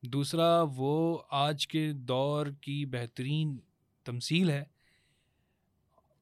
[0.04, 3.58] دوسرا، وہ آج کے دور کی بہترین
[4.04, 4.63] تمثیل ہے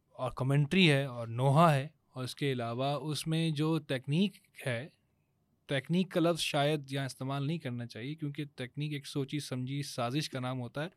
[0.09, 4.89] اور کمنٹری ہے اور نوحہ ہے۔ اور اس کے علاوہ، اس میں جو تکنیک ہے،
[5.65, 10.29] تکنیک کا لفظ شاید یہاں استعمال نہیں کرنا چاہیے کیونکہ تکنیک ایک سوچی، سمجھی، سازش
[10.29, 10.89] کا نام ہوتا ہے،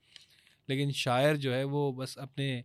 [0.68, 2.62] لیکن شاعر جو ہے وہ بس اپنے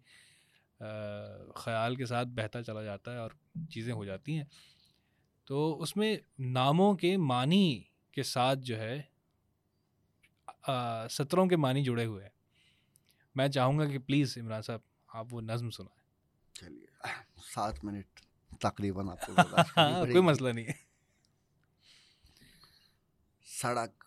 [1.56, 3.32] خیال کے ساتھ بہتا چلا جاتا ہے اور
[3.72, 4.46] چیزیں ہو جاتی ہیں۔
[5.46, 9.02] تو اس میں ناموں کے معنی کے ساتھ جو ہے
[11.10, 12.30] سطروں کے معنی جڑے ہوئے ہیں۔
[13.36, 16.04] میں چاہوں گا کہ پلیز عمران صاحب آپ وہ نظم سنائیں۔
[16.54, 17.08] چلیے
[17.54, 18.20] سات منٹ
[18.60, 19.34] تقریباً آپ کو
[20.12, 20.74] کوئی مسئلہ نہیں۔ ہے
[23.46, 24.04] سڑک۔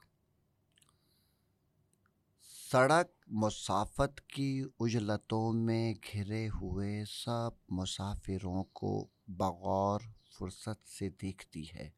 [2.71, 10.01] سڑک مسافت کی اجلتوں میں گھرے ہوئے سب مسافروں کو بغور
[10.39, 11.91] فرصت سے دیکھتی ہے۔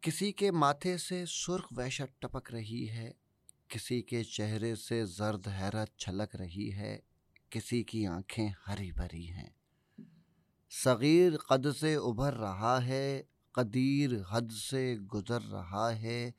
[0.00, 3.10] کسی کے ماتھے سے سرخ وحشت ٹپک رہی ہے،
[3.68, 6.98] کسی کے چہرے سے زرد حیرت چھلک رہی ہے،
[7.50, 9.50] کسی کی آنکھیں ہری بھری ہیں۔
[10.70, 16.30] صغیر قد سے ابھر رہا ہے، قدیر حد سے گزر رہا ہے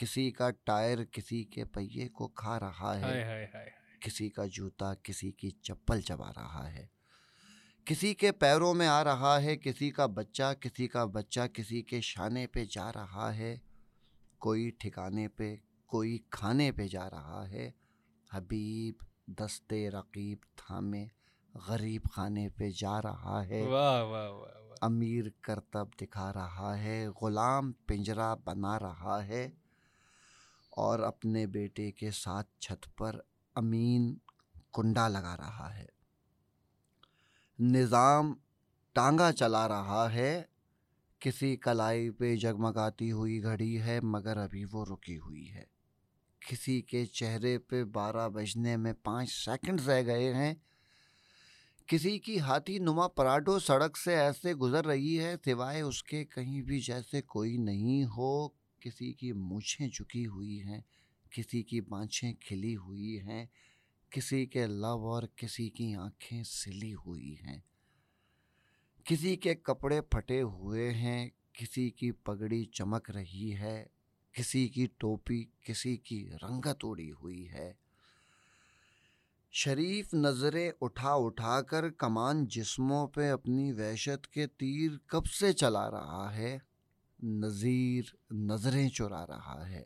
[0.00, 3.46] کسی کا ٹائر کسی کے پہیے کو کھا رہا ہے
[4.00, 6.86] کسی کا جوتا کسی کی چپل چبا رہا ہے۔
[7.84, 12.00] کسی کے پیروں میں آ رہا ہے کسی کا بچہ کسی کا بچہ کسی کے
[12.00, 13.56] شانے پہ جا رہا ہے۔
[14.38, 17.70] کوئی ٹھکانے پہ کوئی کھانے پہ جا رہا ہے۔
[18.32, 18.94] حبیب
[19.26, 21.06] دستے رقیب تھامے
[21.54, 27.72] غریب خانے پہ جا رہا ہے۔ واہ واہ واہ امیر کرتب دکھا رہا ہے۔ غلام
[27.72, 29.50] پنجرا بنا رہا ہے۔
[30.70, 33.20] اور اپنے بیٹے کے ساتھ چھت پر
[33.54, 34.16] امین
[34.72, 35.86] کنڈا لگا رہا ہے۔
[37.58, 38.34] نظام
[38.92, 40.42] ٹانگا چلا رہا ہے۔
[41.18, 45.64] کسی کلائی پہ جگمگاتی ہوئی گھڑی ہے، مگر ابھی وہ رکی ہوئی ہے۔
[46.50, 50.54] کسی کے چہرے پہ بارہ بجنے میں پانچ سیکنڈ رہ گئے ہیں۔
[51.86, 56.62] کسی کی ہاتھی نما پراٹھو سڑک سے ایسے گزر رہی ہے، سوائے اس کے کہیں
[56.62, 60.80] بھی جیسے کوئی نہیں ہو۔ کسی کی مونچھیں جھکی ہوئی ہیں،
[61.30, 63.46] کسی کی بانچھیں کھلی ہوئی ہیں،
[64.10, 67.58] کسی کے لو اور کسی کی آنکھیں سلی ہوئی ہیں۔
[69.04, 73.86] کسی کے کپڑے پھٹے ہوئے ہیں، کسی کی پگڑی چمک رہی ہے،
[74.32, 77.72] کسی کی ٹوپی کسی کی رنگت اڑی ہوئی ہے۔
[79.52, 85.90] شریف نظریں اٹھا اٹھا کر کمان جسموں پہ اپنی وحشت کے تیر کب سے چلا
[85.90, 86.58] رہا ہے؟
[87.22, 89.82] نذیر نظریں چرا رہا ہے۔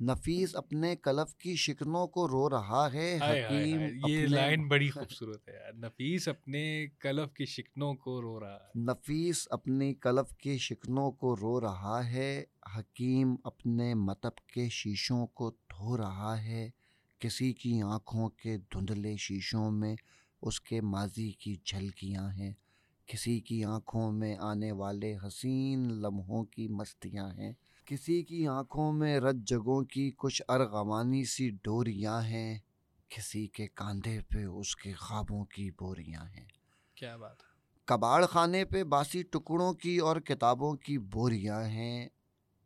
[0.00, 5.72] نفیس اپنے کلف کی شکنوں کو رو رہا ہے حکیم یہ لائن بڑی خوبصورت ہے
[5.78, 11.36] نفیس اپنے کلف کی شکنوں کو رو رہا ہے۔ نفیس اپنی کلف کی شکنوں کو
[11.36, 12.44] رو رہا ہے
[12.76, 16.70] حکیم اپنے متب کے شیشوں کو دھو رہا ہے۔
[17.18, 19.96] کسی کی آنکھوں کے دھندلے شیشوں میں
[20.42, 22.52] اس کے ماضی کی جھلکیاں ہیں۔
[23.06, 27.52] کسی کی آنکھوں میں آنے والے حسین لمحوں کی مستیاں ہیں۔
[27.86, 32.58] کسی کی آنکھوں میں رت جگوں کی کچھ ارغوانی سی ڈوریاں ہیں۔
[33.08, 36.46] کسی کے کاندھے پہ اس کے خوابوں کی بوریاں ہیں۔
[36.94, 37.36] کیا بات
[37.84, 42.08] کباڑ خانے پہ باسی ٹکڑوں کی اور کتابوں کی بوریاں ہیں۔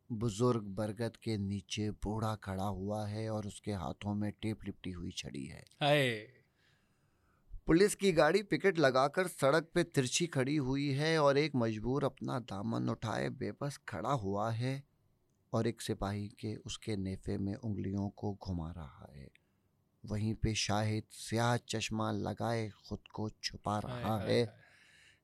[0.09, 4.93] بزرگ برگد کے نیچے بوڑھا کھڑا ہوا ہے اور اس کے ہاتھوں میں ٹیپ لپٹی
[4.93, 5.63] ہوئی چھڑی ہے۔
[7.67, 12.01] پولیس کی گاڑی پکٹ لگا کر سڑک پہ ترچھی کھڑی ہوئی ہے اور ایک مجبور
[12.01, 14.81] اپنا دامن اٹھائے بے بس کھڑا ہوا ہے
[15.49, 19.27] اور ایک سپاہی کے اس کے نیفے میں انگلیوں کو گھما رہا ہے۔
[20.03, 24.45] وہیں پہ شاہد سیاہ چشمہ لگائے خود کو چھپا رہا ہے۔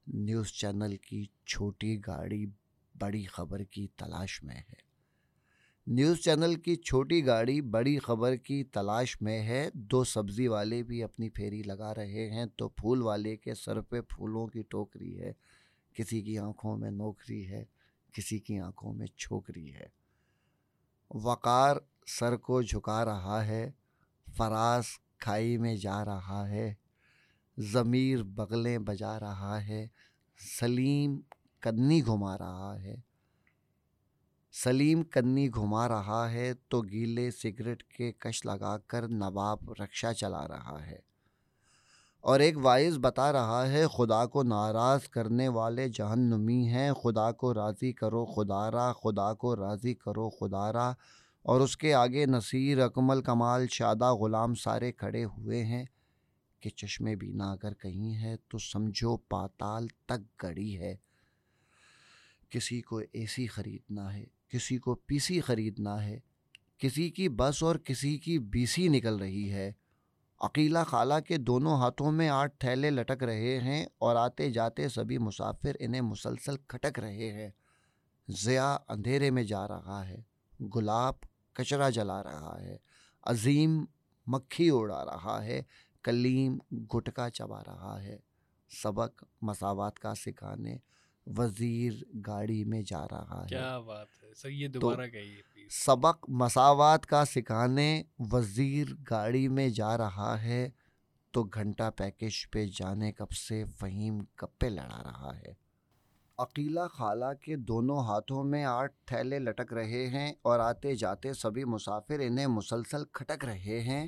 [0.08, 2.45] نیوز چینل کی چھوٹی گاڑی
[3.01, 4.82] بڑی خبر کی تلاش میں ہے۔
[5.87, 11.03] نیوز چینل کی چھوٹی گاڑی بڑی خبر کی تلاش میں ہے۔ دو سبزی والے بھی
[11.03, 15.33] اپنی پھیری لگا رہے ہیں۔ تو پھول والے کے سر پہ پھولوں کی ٹوکری ہے۔
[15.93, 17.65] کسی کی آنکھوں میں نوکری ہے،
[18.13, 19.87] کسی کی آنکھوں میں چھوکری ہے۔
[21.09, 23.71] وقار سر کو جھکا رہا ہے،
[24.37, 24.83] فراز
[25.19, 26.73] کھائی میں جا رہا ہے۔
[27.57, 29.87] ضمیر بغلیں بجا رہا ہے۔
[30.59, 31.19] سلیم
[31.59, 33.12] کنی گھما رہا ہے۔
[34.55, 40.47] سلیم کنی گھما رہا ہے تو گیلے سگریٹ کے کش لگا کر نواب رکشا چلا
[40.47, 40.99] رہا ہے۔
[42.21, 47.53] اور ایک وائز بتا رہا ہے، خدا کو ناراض کرنے والے جہنمی ہیں۔ خدا کو
[47.53, 50.89] راضی کرو خدا را خدا کو راضی کرو خدا را
[51.41, 55.85] اور اس کے آگے نصیر، اکمل، کمال، شادہ، غلام سارے کھڑے ہوئے ہیں
[56.59, 60.95] کہ چشمے بینا اگر کہیں ہے تو سمجھو پاتال تک گڑی ہے۔
[62.49, 66.19] کسی کو اے سی خریدنا ہے۔ کسی کو پی سی خریدنا ہے،
[66.77, 69.71] کسی کی بس اور کسی کی بی سی نکل رہی ہے۔
[70.41, 75.17] عقیلہ خالہ کے دونوں ہاتھوں میں آٹھ تھیلے لٹک رہے ہیں اور آتے جاتے سبھی
[75.17, 77.49] مسافر انہیں مسلسل کھٹک رہے ہیں۔
[78.27, 80.21] ضیاء اندھیرے میں جا رہا ہے،
[80.75, 81.13] گلاب
[81.53, 82.77] کچرا جلا رہا ہے،
[83.23, 83.85] عظیم
[84.27, 85.61] مکھی اڑا رہا ہے،
[86.03, 88.17] کلیم گٹکا چبا رہا ہے۔
[88.83, 90.77] سبق مساوات کا سکھانے،
[91.27, 91.93] وزیر
[92.27, 97.25] گاڑی میں جا رہا ہے۔ کیا بات ہے۔ سر یہ دوبارہ کہیے سبق مساوات کا
[97.25, 100.69] سکھانے وزیر گاڑی میں جا رہا ہے
[101.31, 105.53] تو گھنٹہ پیکج پہ جانے کب سے فہیم گپے لڑا رہا ہے؟
[106.37, 111.63] عقیلہ خالہ کے دونوں ہاتھوں میں آٹھ تھیلے لٹک رہے ہیں اور آتے جاتے سبھی
[111.63, 114.07] مسافر انہیں مسلسل کھٹک رہے ہیں۔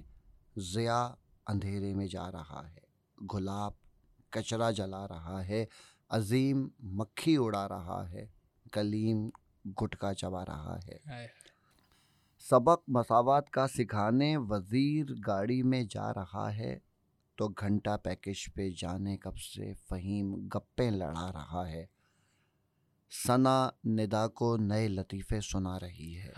[0.57, 1.07] ضیاء
[1.47, 2.79] اندھیرے میں جا رہا ہے
[3.33, 3.73] گلاب
[4.29, 5.65] کچرا جلا رہا ہے
[6.09, 8.27] عظیم مکھی اڑا رہا ہے
[8.71, 9.29] کلیم
[9.65, 10.97] گٹکا چبا رہا ہے۔
[12.39, 16.79] سبق مساوات کا سکھانے وزیر گاڑی میں جا رہا ہے
[17.35, 21.85] تو گھنٹہ پیکج پہ جانے کب سے فہیم گپے لڑا رہا ہے۔
[23.27, 26.33] ثنا ندا کو نئے لطیفے سنا رہی ہے۔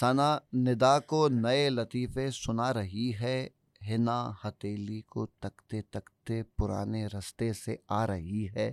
[0.00, 3.48] ثنا ندا کو نئے لطیفے سنا رہی ہے
[3.88, 8.72] ہنا ہتیلی کو تکتے تکتے پرانے رستے سے آ رہی ہے۔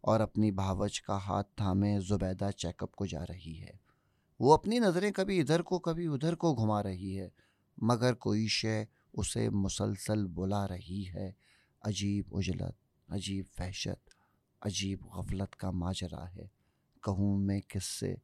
[0.00, 3.90] اور اپنی بھاوچ کا ہاتھ تھامے زبیدہ چیک اپ کو جا رہی ہے۔
[4.40, 7.28] وہ اپنی نظریں کبھی ادھر کو کبھی ادھر کو گھما رہی ہے،
[7.78, 11.32] مگر کوئی شے اسے مسلسل بلا رہی ہے۔
[11.82, 12.76] عجیب اجلت،
[13.08, 14.10] عجیب وحشت،
[14.60, 16.46] عجیب غفلت کا ماجرا ہے۔
[17.02, 18.14] کہوں میں کس سے؟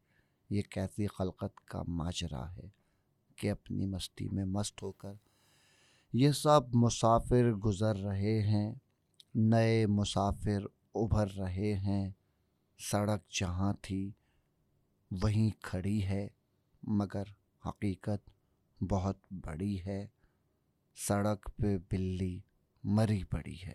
[0.51, 2.69] یہ کیسی خلقت کا ماجرا ہے
[3.37, 5.12] کہ اپنی مستی میں مست ہو کر
[6.12, 8.75] یہ سب مسافر گزر رہے ہیں۔
[9.35, 10.67] نئے مسافر
[11.04, 12.11] ابھر رہے ہیں۔
[12.78, 14.11] سڑک جہاں تھی
[15.11, 16.28] وہیں کھڑی ہے
[16.82, 17.24] مگر
[17.66, 18.30] حقیقت
[18.82, 20.06] بہت بڑی ہے۔
[20.94, 22.40] سڑک پہ بلی
[22.85, 23.74] مری پڑی ہے۔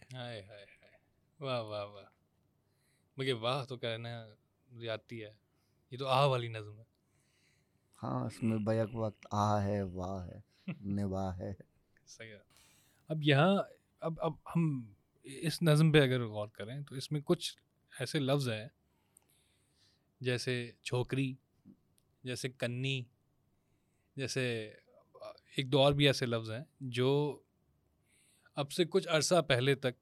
[1.39, 2.05] واہ واہ واہ۔
[3.17, 4.25] مجھے واہ تو کہنا
[4.81, 5.33] جاتی ہے۔
[5.91, 6.83] یہ تو آہ والی نظم ہے۔
[8.03, 10.41] ہاں اس میں بیک وقت آ ہے واہ ہے
[10.81, 11.53] نواہ ہے۔
[12.07, 12.35] صحیح
[13.07, 13.55] اب یہاں
[13.99, 17.57] اب اب ہم اس نظم پہ اگر غور کریں تو اس میں کچھ
[17.99, 18.67] ایسے لفظ ہیں
[20.19, 21.35] جیسے چھوکری،
[22.23, 23.03] جیسے کنی،
[24.15, 24.73] جیسے
[25.55, 27.41] ایک دو اور بھی ایسے لفظ ہیں جو
[28.55, 29.93] اب سے کچھ عرصہ پہلے تک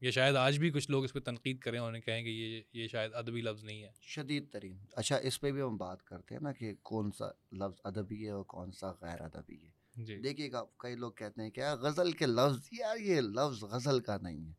[0.00, 2.62] یہ شاید آج بھی کچھ لوگ اس پہ تنقید کریں اور انہیں کہیں کہ یہ
[2.72, 6.34] یہ شاید ادبی لفظ نہیں ہے۔ شدید ترین۔ اچھا اس پہ بھی ہم بات کرتے
[6.34, 10.52] ہیں نا کہ کون سا لفظ ادبی ہے اور کون سا غیر ادبی ہے۔ دیکھیے
[10.52, 14.46] گا کئی لوگ کہتے ہیں کہ غزل کے لفظ یار یہ لفظ غزل کا نہیں
[14.46, 14.52] ہے۔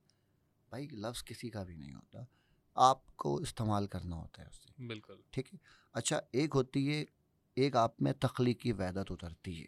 [0.70, 2.20] بھائی لفظ کسی کا بھی نہیں ہوتا۔
[2.76, 5.60] آپ کو استعمال کرنا ہوتا ہے اس سے۔ بالکل۔ ٹھیک ہے؟
[5.94, 7.06] اچھا ایک ہوتی ہے
[7.56, 9.68] ایک آپ میں تخلیقی وحدت اترتی ہے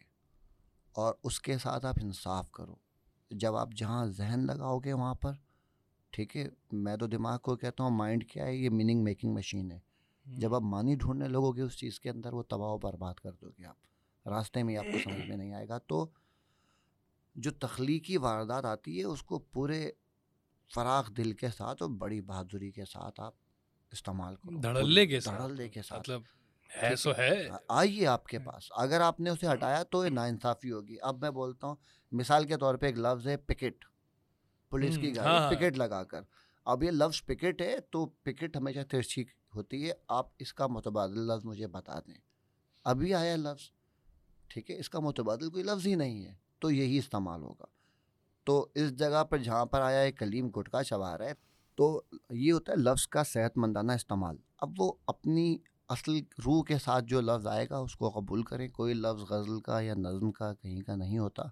[0.92, 2.76] اور اس کے ساتھ آپ انصاف کرو۔
[3.32, 5.32] جب آپ جہاں ذہن لگاؤ گے وہاں پر
[6.10, 9.72] ٹھیک ہے میں تو دماغ کو کہتا ہوں مائنڈ کیا ہے؟ یہ میننگ میکنگ مشین
[9.72, 9.80] ہے۔
[10.26, 13.32] جب آپ معنی ڈھونڈنے لگو گے اس چیز کے اندر وہ تباہ و برباد کر
[13.32, 13.76] دو گے آپ۔
[14.26, 16.10] راستے میں آپ کو سمجھ میں نہیں آئے گا۔ تو
[17.36, 19.92] جو تخلیقی واردات آتی ہے اس کو پورے
[20.74, 23.34] فراغ دل کے ساتھ اور بڑی بہادری کے ساتھ آپ
[23.92, 26.22] استعمال کرو۔ دھڑلے کے ساتھ۔ دھڑلے کے ساتھ۔ مطلب
[26.84, 30.72] ہے سو ہے۔ آئیے آپ کے پاس۔ اگر آپ نے اسے ہٹایا تو یہ ناانصافی
[30.72, 31.76] ہوگی۔ اب میں بولتا ہوں
[32.12, 33.86] مثال کے طور پہ ایک لفظ ہے پکٹ۔
[34.70, 36.22] پولیس کی گاڑی ہاں۔ پکٹ لگا کر۔
[36.66, 39.24] اب یہ لفظ پکٹ ہے تو پکٹ ہمیشہ ترچھی
[39.56, 42.18] ہوتی ہے۔ آپ اس کا متبادل لفظ مجھے بتا دیں۔
[42.84, 43.72] ابھی آیا لفظ۔
[44.48, 47.66] ٹھیک ہے، اس کا متبادل کوئی لفظ ہی نہیں ہے، تو یہی استعمال ہوگا۔
[48.44, 51.34] تو اس جگہ پر جہاں پر آیا ہے، کلیم گٹکا چبا رہا ہے،
[51.76, 55.58] تو یہ ہوتا ہے لفظ کا صحت مندانہ استعمال۔ اب وہ اپنی
[55.90, 59.62] اصل روح کے ساتھ جو لفظ آئے گا، اس کو قبول کریں۔ کوئی لفظ غزل
[59.62, 61.44] کا یا نظم کا کہیں کا نہیں ہوتا،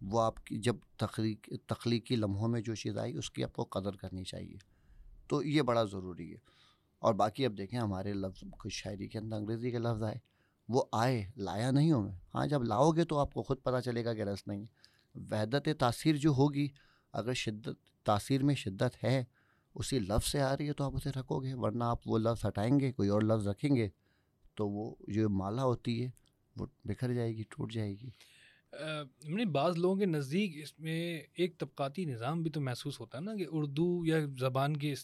[0.00, 3.64] وہ آپ کی، جب تخلیق، تخلیقی لمحوں میں جو چیز آئی، اس کی آپ کو
[3.64, 4.56] قدر کرنی چاہیے۔
[5.28, 6.38] تو یہ بڑا ضروری ہے۔
[6.98, 10.31] اور باقی اب دیکھیں، ہمارے لفظ، کچھ شاعری کے اندر انگریزی کے لفظ آئے۔
[10.72, 13.80] وہ آئے، لایا نہیں ہوں میں۔ ہاں جب لاؤ گے تو آپ کو خود پتہ
[13.80, 14.66] چلے گا کہ رس نہیں۔
[15.14, 16.68] وحدت تاثیر جو ہوگی،
[17.12, 19.24] اگر شدت، تاثیر میں شدت ہے،
[19.74, 22.46] اسی لفظ سے آ رہی ہے تو آپ اسے رکھو گے، ورنہ آپ وہ لفظ
[22.46, 23.88] ہٹائیں گے، کوئی اور لفظ رکھیں گے،
[24.54, 26.10] تو وہ جو مالا ہوتی ہے،
[26.56, 28.10] وہ بکھر جائے گی، ٹوٹ جائے گی۔
[29.24, 33.22] نے بعض لوگوں کے نزدیک اس میں ایک طبقاتی نظام بھی تو محسوس ہوتا ہے
[33.22, 34.94] نا کہ اردو یا زبان کے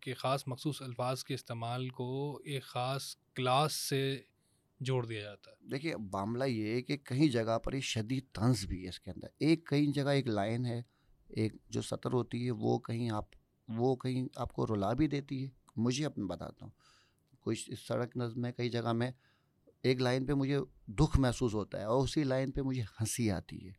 [0.00, 4.20] کے خاص مخصوص الفاظ کے استعمال کو ایک خاص کلاس سے
[4.80, 8.66] جوڑ دیا جاتا ہے۔ دیکھیے، معاملہ یہ ہے کہ کہیں جگہ پر یہ شدید طنز
[8.66, 10.82] بھی ہے اس کے اندر۔ ایک کہیں جگہ ایک لائن ہے،
[11.28, 13.24] ایک جو سطر ہوتی ہے، وہ کہیں آپ،
[13.68, 16.72] وہ کہیں آپ کو رلا بھی دیتی ہے۔ مجھے اپنا بتاتا ہوں
[17.40, 19.10] کچھ اس سڑک نظم میں، کئی جگہ میں
[19.82, 23.68] ایک لائن پہ مجھے دکھ محسوس ہوتا ہے اور اسی لائن پہ مجھے ہنسی آتی
[23.68, 23.72] ہے۔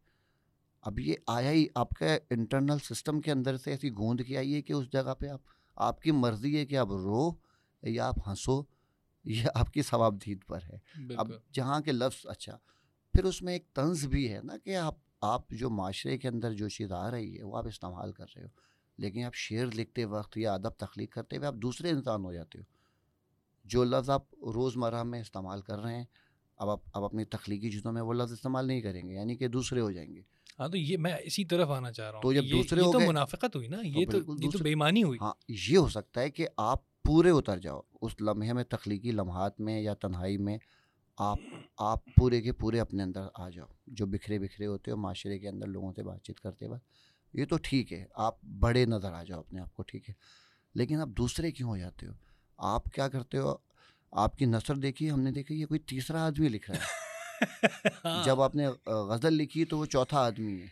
[0.81, 4.55] اب یہ آیا ہی، آپ کا انٹرنل سسٹم کے اندر سے ایسی گوند کی آئی
[4.55, 5.41] ہے کہ اس جگہ پہ آپ
[5.75, 7.31] آپ کی مرضی ہے کہ آپ رو
[7.83, 8.76] یا آپ ہنسو۔
[9.27, 10.77] یہ آپ کی ثواب دید پر ہے۔
[11.15, 12.57] اب جہاں کے لفظ اچھا
[13.13, 16.53] پھر اس میں ایک طنز بھی ہے نا کہ آپ آپ جو معاشرے کے اندر
[16.53, 18.49] جو چیز آ رہی ہے وہ آپ استعمال کر رہے ہو
[18.97, 22.59] لیکن آپ شعر لکھتے وقت یا ادب تخلیق کرتے ہوئے آپ دوسرے انسان ہو جاتے
[22.59, 22.63] ہو۔
[23.65, 24.23] جو لفظ آپ
[24.55, 26.05] روزمرہ میں استعمال کر رہے ہیں
[26.57, 29.47] اب آپ اب اپنی تخلیقی چیزوں میں وہ لفظ استعمال نہیں کریں گے یعنی کہ
[29.47, 30.21] دوسرے ہو جائیں گے۔
[30.59, 32.91] ہاں تو یہ میں اسی طرف آنا چاہ رہا ہوں تو جب دوسرے یہ ہو
[32.91, 35.89] تو گئے- منافقت ہوئی نا یہ تو بالکل یہ تو بےمانی ہوئی۔ ہاں یہ ہو
[35.89, 40.37] سکتا ہے کہ آپ پورے اتر جاؤ اس لمحے میں تخلیقی لمحات میں یا تنہائی
[40.37, 40.57] میں
[41.17, 41.37] آپ
[41.77, 45.49] آپ پورے کے پورے اپنے اندر آ جاؤ جو بکھرے بکھرے ہوتے ہو معاشرے کے
[45.49, 46.83] اندر لوگوں سے بات چیت کرتے وقت
[47.33, 50.13] یہ تو ٹھیک ہے آپ بڑے نظر آ جاؤ اپنے آپ کو ٹھیک ہے؟
[50.75, 52.11] لیکن آپ دوسرے کیوں ہو جاتے ہو؟
[52.57, 53.55] آپ کیا کرتے ہو؟
[54.11, 57.07] آپ کی نثر دیکھی ہم نے دیکھی یہ کوئی تیسرا آدمی لکھ رہا ہے۔
[58.05, 60.67] ہاں، جب آپ نے غزل لکھی تو وہ چوتھا آدمی ہے۔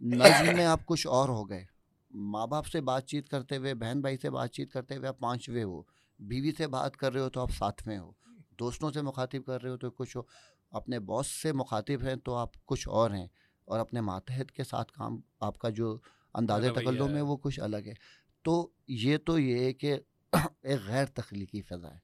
[0.00, 1.77] نظم میں آپ کچھ اور ہو گئے۔
[2.18, 5.18] ماں باپ سے بات چیت کرتے ہوئے بہن بھائی سے بات چیت کرتے ہوئے آپ
[5.18, 5.82] پانچویں ہو
[6.20, 8.12] بیوی سے بات کر رہے ہو تو آپ ساتویں ہو
[8.58, 10.22] دوستوں سے مخاطب کر رہے ہو تو کچھ ہو
[10.70, 13.26] اپنے باس سے مخاطب ہیں تو آپ کچھ اور ہیں
[13.64, 15.98] اور اپنے ماتحت کے ساتھ کام آپ کا جو
[16.34, 17.94] انداز تکلم۔ ہے وہ کچھ الگ ہے
[18.42, 19.96] تو یہ تو یہ ہے کہ
[20.62, 21.98] ایک غیر تخلیقی فضا ہے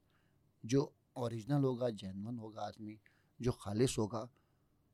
[0.62, 2.96] جو اوریجنل ہوگا جینون ہوگا آدمی
[3.38, 4.26] جو خالص ہوگا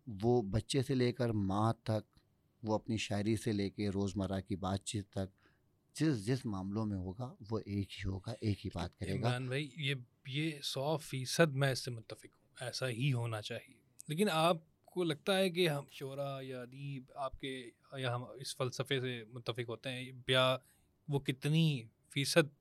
[0.07, 2.20] وہ بچے سے لے کر ماں تک
[2.63, 5.41] وہ اپنی شاعری سے لے کے روزمرہ کی بات چیت تک،
[5.95, 9.47] جس جس معاملوں میں ہوگا، وہ ایک ہی ہوگا، ایک ہی بات کرے گا۔ عمران
[9.47, 9.95] بھائی، یہ
[10.27, 15.05] یہ سو فیصد میں اس سے متفق ہوں، ایسا ہی ہونا چاہیے۔ لیکن آپ کو
[15.05, 19.69] لگتا ہے کہ ہم شعرا یا ادیب آپ کے یا ہم اس فلسفے سے متفق
[19.69, 20.57] ہوتے ہیں، یا
[21.09, 21.83] وہ کتنی
[22.15, 22.60] فیصد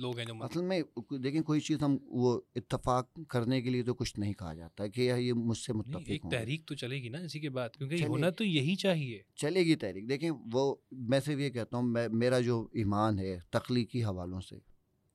[0.00, 0.82] لوگ ہیں جو اصل میں
[1.18, 5.00] دیکھیں کوئی چیز ہم وہ اتفاق کرنے کے لیے تو کچھ نہیں کہا جاتا کہ
[5.00, 8.30] یہ مجھ سے متفق ایک تحریک تو چلے گی نا اسی کے بعد کیونکہ ہونا
[8.30, 12.40] تو یہی چاہیے۔ چلے گی تحریک۔ دیکھیں وہ میں صرف یہ کہتا ہوں میں میرا
[12.40, 14.56] جو ایمان ہے تخلیقی حوالوں سے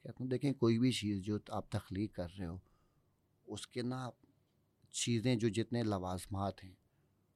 [0.03, 2.57] کہتا ہوں دیکھیں کوئی بھی چیز جو آپ تخلیق کر رہے ہو
[3.47, 4.09] اس کے نا
[4.91, 6.73] چیزیں جو جتنے لوازمات ہیں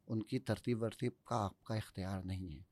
[0.08, 2.69] ان کی ترتیب ورتیب کا آپ کا اختیار نہیں ہے۔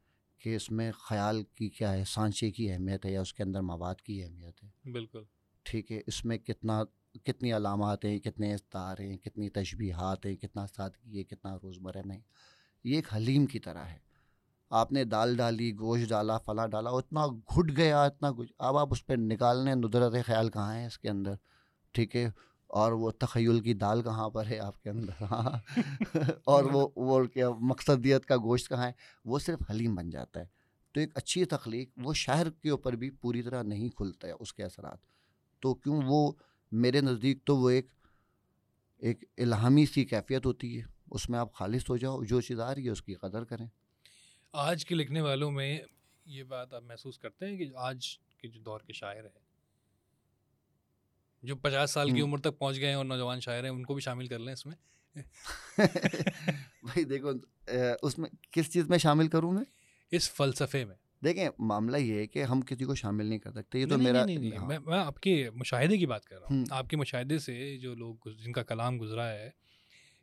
[0.48, 3.62] کہ اس میں خیال کی کیا ہے سانچے کی اہمیت ہے یا اس کے اندر
[3.62, 5.24] مواد کی اہمیت ہے۔ بالکل۔
[5.64, 6.84] ٹھیک ہے اس میں کتنا
[7.26, 12.22] کتنی علامات ہیں کتنے استار ہیں کتنی تشبیہات ہیں کتنا سادگی ہے کتنا روزمرہ نہیں۔
[12.84, 13.98] یہ ایک حلیم کی طرح ہے۔
[14.70, 18.88] آپ نے دال ڈالی گوشت ڈالا فلاں ڈالا اتنا گھٹ گیا اتنا کچھ اب آپ
[18.92, 21.34] اس پہ نکالنے ندرت خیال کہاں ہے اس کے اندر؟
[21.92, 22.30] ٹھیک ہے
[22.68, 25.78] اور وہ تخیل کی دال کہاں پر ہے آپ کے اندر؟ ہاں۔
[26.44, 28.92] اور وہ وہ کیا مقصدیت کا گوشت کہاں ہے؟
[29.26, 30.46] وہ صرف حلیم بن جاتا ہے۔
[30.92, 34.54] تو ایک اچھی تخلیق وہ شہر کے اوپر بھی پوری طرح نہیں کھلتا ہے اس
[34.54, 34.98] کے اثرات۔
[35.60, 36.32] تو کیوں وہ
[36.72, 37.88] میرے نزدیک تو وہ ایک
[38.98, 42.76] ایک الہامی سی کیفیت ہوتی ہے۔ اس میں آپ خالص ہو جاؤ، جو چیز آ
[42.76, 43.68] رہی ہے اس کی قدر کریں۔
[44.54, 45.80] آج کے لکھنے والوں میں
[46.26, 49.47] یہ بات آپ محسوس کرتے ہیں کہ آج کے جو دور کے شاعر ہیں
[51.48, 53.94] جو پچاس سال کی عمر تک پہنچ گئے ہیں اور نوجوان شاعر ہیں ان کو
[53.94, 54.76] بھی شامل کر لیں اس میں۔
[56.84, 57.32] بھائی دیکھو
[58.02, 59.64] اس میں کس چیز میں شامل کروں میں؟
[60.12, 63.80] اس فلسفے میں۔ دیکھیں معاملہ یہ ہے کہ ہم کسی کو شامل نہیں کر سکتے
[63.80, 64.26] یہ تو میرا
[64.58, 67.96] ہاں۔ میں آپ کے مشاہدے کی بات کر رہا ہوں۔ آپ کے مشاہدے سے جو
[67.96, 69.50] لوگ جن کا کلام گزرا ہے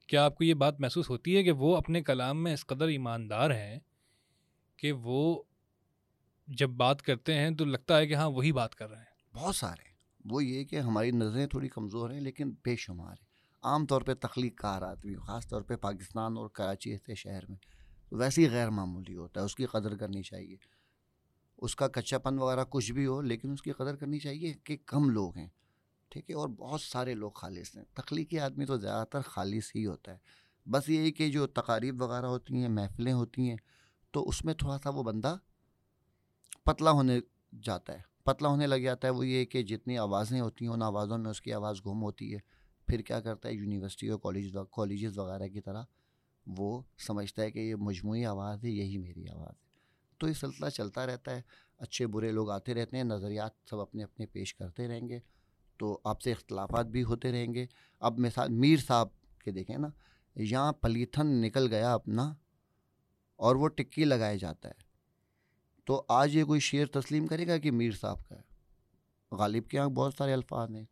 [0.06, 2.88] کیا آپ کو یہ بات محسوس ہوتی ہے کہ وہ اپنے کلام میں اس قدر
[2.88, 3.78] ایماندار ہیں
[4.76, 5.42] کہ وہ
[6.48, 9.56] جب بات کرتے ہیں تو لگتا ہے کہ ہاں وہی بات کر رہے ہیں؟ بہت
[9.56, 9.93] سارے۔
[10.24, 14.14] وہ یہ کہ ہماری نظریں تھوڑی کمزور ہیں لیکن بے شمار ہیں۔ عام طور پہ
[14.14, 17.58] تخلیق کار آدمی خاص طور پہ پاکستان اور کراچی ایسے شہر میں۔
[18.12, 20.56] ویسے ہی غیر معمولی ہوتا ہے، اس کی قدر کرنی چاہیے۔
[21.58, 24.76] اس کا کچا پن وغیرہ کچھ بھی ہو، لیکن اس کی قدر کرنی چاہیے کہ
[24.86, 25.48] کم لوگ ہیں،
[26.08, 29.86] ٹھیک ہے؟ اور بہت سارے لوگ خالص ہیں۔ تخلیقی آدمی تو زیادہ تر خالص ہی
[29.86, 30.18] ہوتا ہے۔
[30.70, 33.56] بس یہی کہ جو تقاریب وغیرہ ہوتی ہیں، محفلیں ہوتی ہیں،
[34.10, 35.36] تو اس میں تھوڑا سا وہ بندہ
[36.64, 37.20] پتلا ہونے
[37.62, 40.82] جاتا ہے۔ پتلا ہونے لگ جاتا ہے وہ یہ کہ جتنی آوازیں ہوتی ہیں ان
[40.82, 42.38] آوازوں میں اس کی آواز گم ہوتی ہے۔
[42.86, 45.82] پھر کیا کرتا ہے یونیورسٹی اور کالج کالجز وغیرہ کی طرح
[46.46, 49.64] وہ سمجھتا ہے کہ یہ مجموعی آواز ہے، یہی میری آواز ہے۔
[50.18, 51.42] تو یہ سلسلہ چلتا رہتا ہے۔
[51.78, 55.20] اچھے برے لوگ آتے رہتے ہیں، نظریات سب اپنے اپنے پیش کرتے رہیں گے۔
[55.78, 57.66] تو آپ سے اختلافات بھی ہوتے رہیں گے۔
[58.00, 59.08] اب مثال میر صاحب
[59.44, 59.88] کے دیکھیں نا،
[60.36, 62.34] یہاں پلیتھن نکل گیا اپنا
[63.36, 64.83] اور وہ ٹکی لگایا جاتا ہے۔
[65.84, 68.40] تو آج یہ کوئی شعر تسلیم کرے گا کہ میر صاحب کا ہے؟
[69.32, 70.84] غالب کے یہاں بہت سارے الفاظ ہیں۔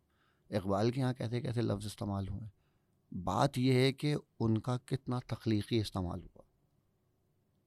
[0.49, 2.49] اقبال کے یہاں کیسے کیسے لفظ استعمال ہوئے
[3.15, 6.41] بات یہ ہے کہ ان کا کتنا تخلیقی استعمال ہوا۔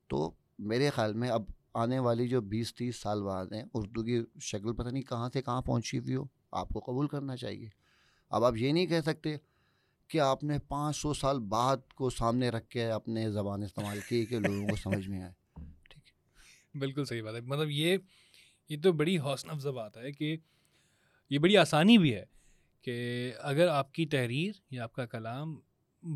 [0.09, 1.43] تو میرے خیال میں اب
[1.75, 5.43] آنے والی جو بیس تیس سال بعد ہیں، اردو کی شکل پتہ نہیں کہاں سے
[5.43, 7.69] کہاں پہنچی ہوئی ہو، آپ کو قبول کرنا چاہیے۔
[8.31, 9.37] اب آپ یہ نہیں کہہ سکتے
[10.09, 14.27] کہ آپ نے پانچ سو سال بعد کو سامنے رکھ کے اپنے زبان استعمال کی
[14.27, 15.46] کہ لوگوں کو سمجھ میں آئے۔
[16.79, 17.97] بالکل صحیح بات ہے۔ مطلب یہ
[18.69, 20.37] یہ تو بڑی حوصلہ افزا بات ہے کہ
[21.31, 22.25] یہ بڑی آسانی بھی ہے
[22.83, 25.61] کہ اگر آپ کی تحریر یا آپ کا کلام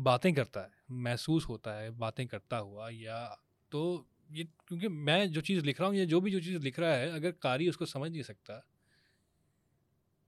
[0.03, 3.29] باتیں کرتا ہے، محسوس ہوتا ہے، باتیں کرتا ہوا، یا
[3.69, 6.79] تو یہ، کیونکہ میں جو چیز لکھ رہا ہوں یا جو بھی جو چیز لکھ
[6.79, 8.59] رہا ہے، اگر قاری اس کو سمجھ نہیں سکتا،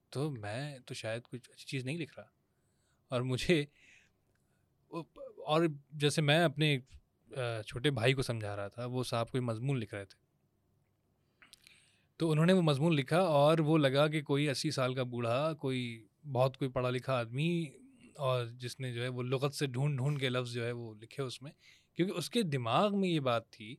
[0.09, 2.25] تو میں تو شاید کچھ اچھی چیز نہیں لکھ رہا۔
[3.07, 3.65] اور مجھے،
[5.45, 6.79] اور جیسے میں اپنے
[7.67, 10.23] چھوٹے بھائی کو سمجھا رہا تھا، وہ صاحب کوئی مضمون لکھ رہے تھے۔
[12.17, 15.53] تو انہوں نے وہ مضمون لکھا اور وہ لگا کہ کوئی اسی سال کا بوڑھا،
[15.53, 17.65] کوئی بہت کوئی پڑھا لکھا آدمی
[18.15, 20.93] اور جس نے جو ہے وہ لغت سے ڈھونڈ ڈھونڈ کے لفظ جو ہے وہ
[21.01, 21.51] لکھے اس میں۔
[21.93, 23.75] کیونکہ اس کے دماغ میں یہ بات تھی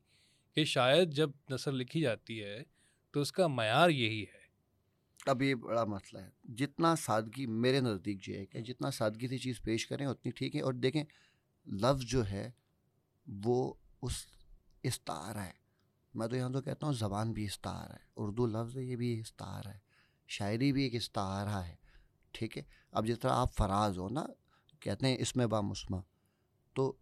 [0.54, 2.62] کہ شاید جب نثر لکھی جاتی ہے
[3.10, 4.44] تو اس کا معیار یہی ہے۔
[5.26, 9.38] اب یہ بڑا مسئلہ ہے۔ جتنا سادگی میرے نزدیک جو ہے کہ جتنا سادگی سے
[9.38, 11.04] چیز پیش کریں، اتنی ٹھیک ہے۔ اور دیکھیں،
[11.66, 12.50] لفظ جو ہے
[13.26, 14.12] وہ اس
[14.82, 15.64] استعار ہے۔
[16.14, 19.66] میں تو یہاں تو کہتا ہوں زبان بھی استعار ہے، اردو لفظ یہ بھی استعار
[19.66, 19.78] ہے،
[20.28, 21.74] شاعری بھی ایک استعارہ ہے،
[22.32, 22.62] ٹھیک ہے؟
[22.92, 24.26] اب جس طرح آپ فراز ہو نا،
[24.80, 25.96] کہتے ہیں اس میں بامسمہ،
[26.74, 26.92] تو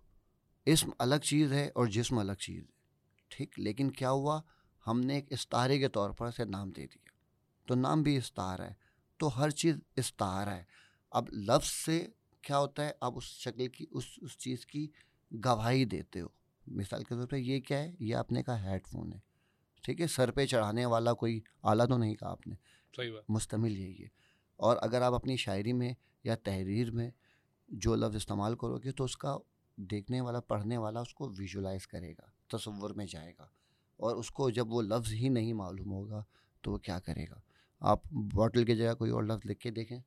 [0.67, 2.71] اسم الگ چیز ہے اور جسم الگ چیز ہے،
[3.29, 4.41] ٹھیک؟ لیکن کیا ہوا؟
[4.87, 7.11] ہم نے ایک استارے کے طور پر اسے نام دے دیا۔
[7.67, 8.75] تو نام بھی استار ہے،
[9.17, 10.65] تو ہر چیز استار ہے۔
[11.11, 12.07] اب لفظ سے
[12.43, 14.89] کیا ہوتا ہے؟ آپ اس شکل کی، اس اس چیز کی
[15.45, 16.27] گواہی دیتے ہو۔
[16.67, 19.19] مثال کے طور پہ یہ کیا ہے؟ یہ آپ نے کہا ہیڈ فون ہے۔
[19.83, 22.55] ٹھیک ہے؟ سر پہ چڑھانے والا کوئی آلہ تو نہیں کہا آپ نے۔
[23.29, 24.09] مستمل یہی ہے۔
[24.57, 25.93] اور اگر آپ اپنی شاعری میں
[26.25, 27.11] یا تحریر میں
[27.69, 29.39] جو لفظ استعمال کرو گے تو اس کا
[29.77, 33.47] دیکھنے والا پڑھنے والا اس کو ویژولائز کرے گا تصور میں جائے گا۔
[33.97, 36.25] اور اس کو جب وہ لفظ ہی نہیں معلوم ہوگا
[36.61, 37.41] تو وہ کیا کرے گا؟
[37.81, 40.01] آپ باٹل کی جگہ کوئی اور لفظ لکھ کے دیکھیں۔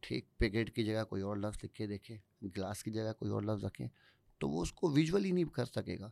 [0.00, 3.42] ٹھیک پیکٹ کی جگہ کوئی اور لفظ لکھ کے دیکھیں گلاس کی جگہ کوئی اور
[3.42, 3.88] لفظ رکھیں
[4.38, 6.10] تو وہ اس کو ویژولی نہیں کر سکے گا۔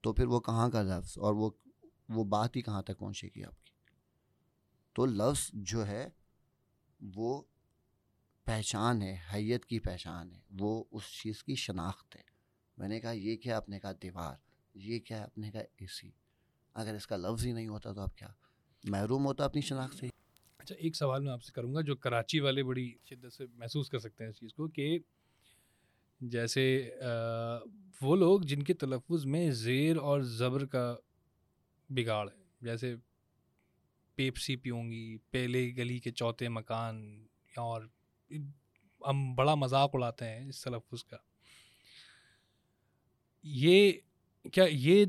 [0.00, 1.50] تو پھر وہ کہاں کا لفظ؟ اور وہ
[2.08, 3.72] وہ بات ہی کہاں تک پہنچے گی آپ کی؟
[4.92, 6.08] تو لفظ جو ہے،
[7.00, 7.42] وہ
[8.44, 12.22] پہچان ہے، حیت کی پہچان ہے، وہ اس چیز کی شناخت ہے۔
[12.76, 14.36] میں نے کہا، یہ کیا آپ نے کہا؟ دیوار۔
[14.74, 16.10] یہ کیا آپ نے کہا؟ اے سی۔
[16.74, 18.28] اگر اس کا لفظ ہی نہیں ہوتا تو آپ کیا
[18.84, 20.06] محروم ہوتا اپنی شناخت سے؟
[20.70, 23.88] اچھا ایک سوال میں آپ سے کروں گا جو کراچی والے بڑی شدت سے محسوس
[23.90, 24.98] کر سکتے ہیں اس چیز کو کہ
[26.20, 26.90] جیسے
[28.00, 30.96] وہ لوگ جن کے تلفظ میں زیر اور زبر کا
[31.90, 32.94] بگاڑ ہے، جیسے
[34.14, 37.24] پیپسی پیوں گی پہلے گلی کے چوتھے مکان
[37.56, 37.82] اور
[39.02, 41.16] ہم بڑا مذاق اڑاتے ہیں اس تلفظ کا۔
[43.42, 43.92] یہ
[44.52, 45.04] کیا یہ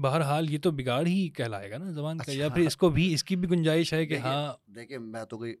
[0.00, 2.90] بہرحال یہ تو بگاڑ ہی کہلائے گا نا زبان کا یا اچھا۔ پھر اس کو
[2.90, 5.54] بھی اس کی بھی گنجائش ہے کہ ہاں۔ دیکھیں میں تو کوئی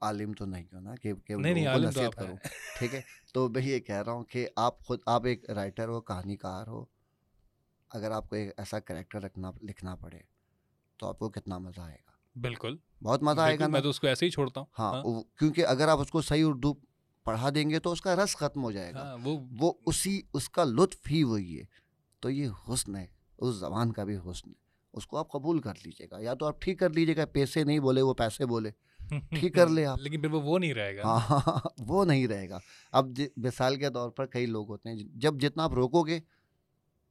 [0.00, 2.36] عالم تو نہیں ہوں نا کہ نہیں نہیں عالم تو آپ کروں
[2.78, 3.00] ٹھیک ہے؟
[3.34, 6.66] تو میں یہ کہہ رہا ہوں کہ آپ خود آپ ایک رائٹر ہو کہانی کار
[6.66, 6.84] ہو
[7.90, 10.18] اگر آپ کو ایک ایسا کریکٹر رکھنا لکھنا پڑے
[10.96, 14.00] تو آپ کو کتنا مزہ آئے گا۔ بالکل۔ بہت مزہ آئے گا میں تو اس
[14.00, 15.02] کو ایسے ہی چھوڑتا ہوں۔ ہاں
[15.38, 16.74] کیونکہ اگر آپ اس کو صحیح اردو
[17.24, 19.16] پڑھا دیں گے تو اس کا رس ختم ہو جائے گا۔
[19.60, 21.64] وہ اسی اس کا لطف ہی وہی ہے۔
[22.20, 23.13] تو یہ حسن ہے۔
[23.48, 26.46] اس زبان کا بھی حسن ہے۔ اس کو آپ قبول کر لیجیے گا یا تو
[26.46, 28.70] آپ ٹھیک کر لیجیے گا پیسے نہیں بولے وہ پیسے بولے۔
[29.40, 31.40] ٹھیک کر لے آپ۔ لیکن پھر وہ نہیں رہے گا ہاں
[31.78, 32.58] وہ نہیں رہے گا۔
[32.92, 36.20] اب مثال کے طور پر کئی لوگ ہوتے ہیں جب جتنا آپ روکو گے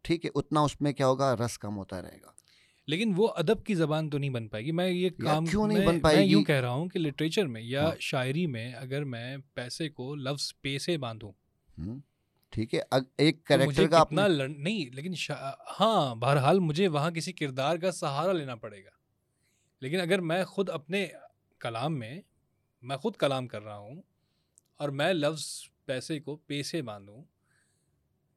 [0.01, 2.31] ٹھیک ہے اتنا اس میں کیا ہوگا رس کم ہوتا رہے گا۔
[2.87, 5.87] لیکن وہ ادب کی زبان تو نہیں بن پائے گی۔ میں یہ کام کیوں نہیں
[5.87, 9.37] بن پائے گی یوں کہہ رہا ہوں کہ لٹریچر میں یا شاعری میں اگر میں
[9.53, 11.31] پیسے کو لفظ پیسے باندھوں
[12.53, 12.81] ٹھیک ہے
[13.17, 15.13] ایک کریکٹر کا اپنا نہیں لیکن
[15.79, 18.89] ہاں بہرحال مجھے وہاں کسی کردار کا سہارا لینا پڑے گا۔
[19.81, 21.07] لیکن اگر میں خود اپنے
[21.59, 22.21] کلام میں
[22.81, 24.01] میں خود کلام کر رہا ہوں
[24.77, 25.45] اور میں لفظ
[25.85, 27.23] پیسے کو پیسے باندھوں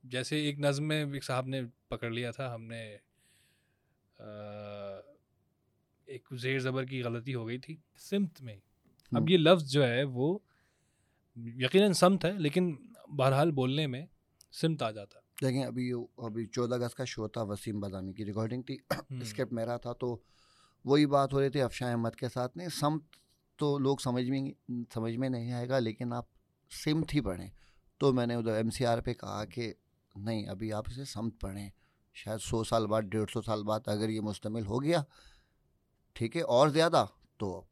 [0.05, 2.97] جیسے ایک نظم میں ایک صاحب نے پکڑ لیا تھا ہم نے
[6.07, 8.57] ایک زیر زبر کی غلطی ہو گئی تھی سمت میں۔
[9.13, 10.39] اب یہ لفظ جو ہے وہ
[11.37, 12.77] یقیناً سمت ہے لیکن
[13.09, 14.07] بہرحال بولنے میں
[14.53, 18.63] سمت آ جاتا۔ دیکھیں ابھی ابھی چودہ اگست کا شو تھا وسیم بدامی کی ریکارڈنگ
[18.63, 18.77] تھی
[19.21, 20.23] اسکرپٹ میرا تھا تو
[20.85, 23.03] وہی بات ہو رہی تھی افشا احمد کے ساتھ نہیں سمت
[23.57, 26.25] تو لوگ سمجھ میں سمجھ میں نہیں آئے گا لیکن آپ
[26.85, 27.51] سمت ہی پڑھیں۔
[27.99, 29.75] تو میں نے ادھر ایم سی آر پہ کہا کہ
[30.17, 31.71] نہیں ابھی آپ اسے سمت پڑھیں۔
[32.15, 35.03] شاید سو سال بعد ڈیڑھ سو سال بعد اگر یہ مشتمل ہو گیا
[36.13, 37.65] ٹھیک ہے اور زیادہ تو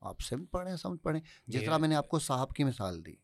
[0.00, 3.23] آپ سمت پڑھیں سمت پڑھیں۔ جس طرح میں نے آپ کو صاحب کی مثال دی۔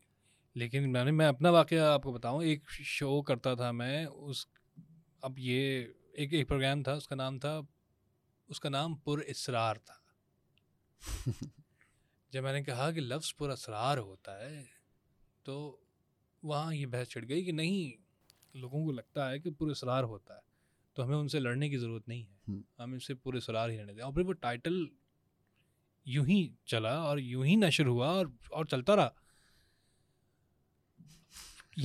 [0.53, 4.45] لیکن میں نے میں اپنا واقعہ آپ کو بتاؤں ایک شو کرتا تھا میں اس
[5.21, 7.59] اب یہ ایک ایک پروگرام تھا اس کا نام تھا
[8.47, 9.93] اس کا نام پر اسرار تھا۔
[12.31, 14.63] جب میں نے کہا کہ لفظ پر اسرار ہوتا ہے
[15.43, 15.77] تو
[16.43, 18.01] وہاں یہ بحث چڑھ گئی کہ نہیں
[18.57, 20.41] لوگوں کو لگتا ہے کہ پر اسرار ہوتا ہے
[20.93, 23.77] تو ہمیں ان سے لڑنے کی ضرورت نہیں ہے۔ ہم۔ ان سے پورے سرار ہی
[23.77, 24.85] رہنے دیں۔ اور پھر وہ ٹائٹل
[26.05, 29.09] یوں ہی چلا اور یوں ہی نشر ہوا اور اور چلتا رہا۔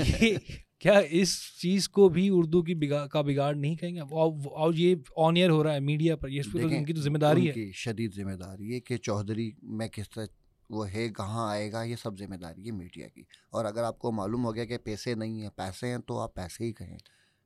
[0.05, 0.36] یہ
[0.78, 4.94] کیا اس چیز کو بھی اردو کی بگاڑ کا بگاڑ نہیں کہیں گے؟ اور یہ
[5.16, 8.14] آن ایئر ہو رہا ہے میڈیا پر یہ ان کی تو ذمہ داری ہے۔ شدید
[8.14, 10.26] ذمہ داری ہے کہ چودھری میں کس طرح
[10.70, 13.99] وہ ہے کہاں آئے گا یہ سب ذمہ داری ہے میڈیا کی۔ اور اگر آپ
[13.99, 16.99] کو معلوم ہو گیا کہ پیسے نہیں ہیں پیسے ہیں تو آپ پیسے ہی کہیں۔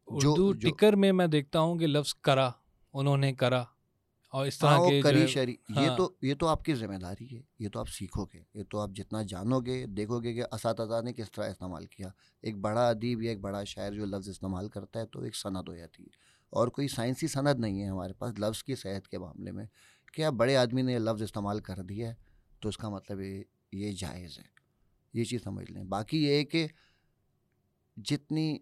[0.06, 2.50] اردو ٹکر میں میں دیکھتا ہوں کہ لفظ کرا
[2.92, 3.64] انہوں نے کرا۔
[4.30, 7.42] اور اس طرح کے کری شری یہ تو یہ تو آپ کی ذمہ داری ہے
[7.58, 11.02] یہ تو آپ سیکھو گے یہ تو آپ جتنا جانو گے دیکھو گے کہ اساتذہ
[11.02, 12.08] نے کس طرح استعمال کیا۔
[12.42, 15.68] ایک بڑا ادیب یا ایک بڑا شاعر جو لفظ استعمال کرتا ہے تو ایک صنعت
[15.68, 16.08] ہو جاتی ہے۔
[16.50, 19.66] اور کوئی سائنسی صنعت نہیں ہے ہمارے پاس لفظ کی صحت کے معاملے میں
[20.12, 22.14] کیا بڑے آدمی نے لفظ استعمال کر دیا ہے
[22.60, 23.20] تو اس کا مطلب
[23.72, 24.44] یہ جائز ہے۔
[25.12, 26.66] یہ چیز سمجھ لیں۔ باقی یہ ہے کہ
[27.96, 28.58] جتنی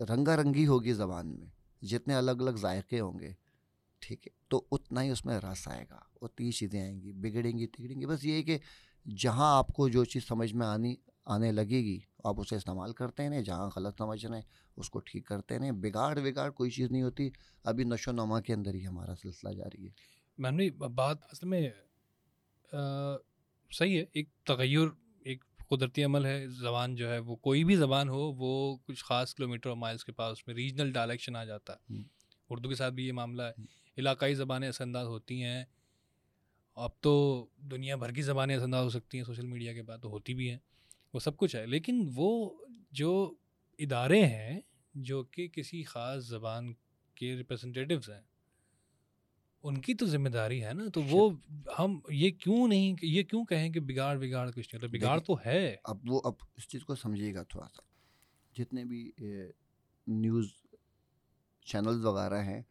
[0.00, 1.46] رنگا رنگی ہوگی زبان میں
[1.84, 3.32] جتنے الگ الگ ذائقے ہوں گے
[4.06, 7.58] ٹھیک ہے تو اتنا ہی اس میں رس آئے گا اتنی چیزیں آئیں گی بگڑیں
[7.58, 8.58] گی تگڑیں گی بس یہ کہ
[9.16, 10.94] جہاں آپ کو جو چیز سمجھ میں آنی
[11.24, 14.42] آنے لگے گی آپ اسے استعمال کرتے ہیں جہاں غلط سمجھ رہے ہیں
[14.76, 17.30] اس کو ٹھیک کرتے ہیں بگاڑ بگاڑ کوئی چیز نہیں ہوتی
[17.64, 19.90] ابھی نشو نما کے اندر ہی ہمارا سلسلہ جاری ہے۔
[20.38, 21.70] میں نے بات اصل میں
[23.72, 24.88] صحیح ہے ایک تغیر
[25.68, 29.48] قدرتی عمل ہے زبان جو ہے وہ کوئی بھی زبان ہو وہ کچھ خاص کلو
[29.48, 32.02] میٹر اور مائلس کے پاس اس میں ریجنل ڈائلیکشن آ جاتا ہے۔
[32.50, 35.64] اردو کے ساتھ بھی یہ معاملہ ہے۔ علاقائی زبانیں اثر انداز ہوتی ہیں۔
[36.74, 39.98] اب تو دنیا بھر کی زبانیں اثر انداز ہو سکتی ہیں سوشل میڈیا کے بعد
[40.02, 40.58] تو ہوتی بھی ہیں
[41.14, 42.58] وہ سب کچھ ہے۔ لیکن وہ
[42.90, 43.34] جو
[43.78, 44.60] ادارے ہیں
[44.94, 46.74] جو کہ کسی خاص زبان
[47.14, 48.20] کے ریپرزنٹیوز ہیں
[49.62, 51.30] ان کی تو ذمہ داری ہے نا۔ تو وہ
[51.78, 55.36] ہم یہ کیوں نہیں یہ کیوں کہیں کہ بگاڑ بگاڑ کچھ نہیں ہوتا؟ بگاڑ تو
[55.46, 57.82] ہے۔ اب وہ اب اس چیز کو سمجھیے گا تھوڑا سا۔
[58.58, 59.12] جتنے بھی
[60.06, 60.48] نیوز
[61.64, 62.62] چینلز وغیرہ ہیں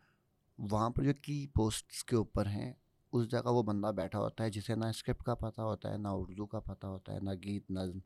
[0.57, 2.73] وہاں پر جو کی پوسٹس کے اوپر ہیں،
[3.11, 6.07] اس جگہ وہ بندہ بیٹھا ہوتا ہے جسے نہ اسکرپٹ کا پتہ ہوتا ہے، نہ
[6.11, 7.99] اردو کا پتہ ہوتا ہے، نہ گیت نظم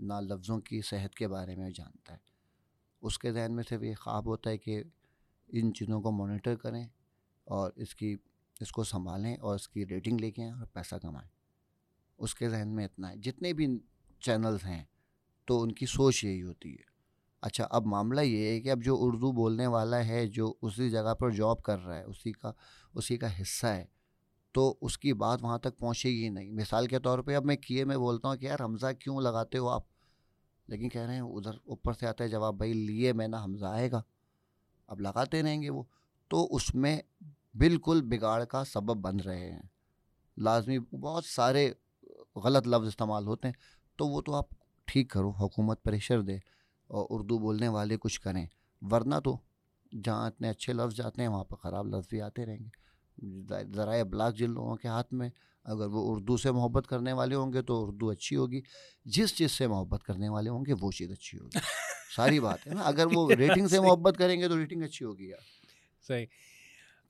[0.00, 2.18] نہ لفظوں کی صحت کے بارے میں جانتا ہے۔
[3.02, 4.82] اس کے ذہن میں صرف یہ خواب ہوتا ہے کہ
[5.48, 6.86] ان چیزوں کو مانیٹر کریں
[7.44, 8.16] اور اس کی،
[8.60, 11.28] اس کو سنبھالیں اور اس کی ریٹنگ لے کے آئیں اور پیسہ کمائیں۔
[12.18, 13.78] اس کے ذہن میں اتنا ہے۔ جتنے بھی
[14.20, 14.84] چینلز ہیں
[15.44, 16.91] تو ان کی سوچ یہی ہوتی ہے۔
[17.42, 21.14] اچھا اب معاملہ یہ ہے کہ اب جو اردو بولنے والا ہے، جو اسی جگہ
[21.14, 22.52] پر جاب کر رہا ہے، اسی کا
[22.94, 23.84] اسی کا حصہ ہے،
[24.52, 27.56] تو اس کی بات وہاں تک پہنچے گی نہیں۔ مثال کے طور پہ اب میں
[27.56, 29.82] کیے میں بولتا ہوں کہ یار، حمزہ کیوں لگاتے ہو آپ؟
[30.68, 33.66] لیکن کہہ رہے ہیں، ادھر اوپر سے آتا ہے، جواب، بھائی، لیے میں نا حمزہ
[33.66, 34.02] آئے گا۔
[34.86, 35.82] اب لگاتے رہیں گے وہ۔
[36.28, 37.00] تو اس میں
[37.54, 39.62] بالکل بگاڑ کا سبب بن رہے ہیں۔
[40.38, 41.72] لازمی، بہت سارے
[42.36, 43.54] غلط لفظ استعمال ہوتے ہیں۔
[43.96, 44.44] تو وہ تو آپ
[44.84, 46.38] ٹھیک کرو، حکومت پریشر دے۔
[46.92, 48.46] اور اردو بولنے والے کچھ کریں۔
[48.82, 49.38] ورنہ تو
[50.04, 52.82] جہاں اتنے اچھے لفظ جاتے ہیں وہاں پہ خراب لفظ بھی آتے رہیں گے۔
[53.74, 55.30] ذرائع ابلاغ جن لوگوں کے ہاتھ میں
[55.64, 58.60] اگر وہ اردو سے محبت کرنے والے ہوں گے تو اردو اچھی ہوگی۔
[59.04, 61.58] جس چیز سے محبت کرنے والے ہوں گے وہ چیز اچھی ہوگی۔
[62.16, 65.28] ساری بات ہے نا۔ اگر وہ ریٹنگ سے محبت کریں گے تو ریٹنگ اچھی ہوگی
[65.28, 65.40] یار۔
[66.08, 66.26] صحیح۔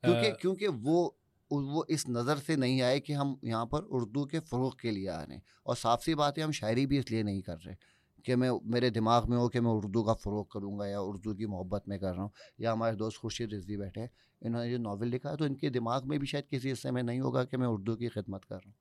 [0.03, 1.09] کیونکہ کیونکہ وہ
[1.51, 5.09] وہ اس نظر سے نہیں آئے کہ ہم یہاں پر اردو کے فروغ کے لیے
[5.09, 7.55] آ رہے ہیں۔ اور صاف سی بات ہے ہم شاعری بھی اس لیے نہیں کر
[7.65, 7.75] رہے۔
[8.23, 11.33] کہ میں میرے دماغ میں ہو کہ میں اردو کا فروغ کروں گا یا اردو
[11.35, 14.07] کی محبت میں کر رہا ہوں یا ہمارے دوست خورشید رضوی بیٹھے ہیں
[14.41, 16.91] انہوں نے جو ناول لکھا ہے تو ان کے دماغ میں بھی شاید کسی حصے
[16.91, 18.73] میں نہیں ہوگا کہ میں اردو کی خدمت کر رہا ہوں۔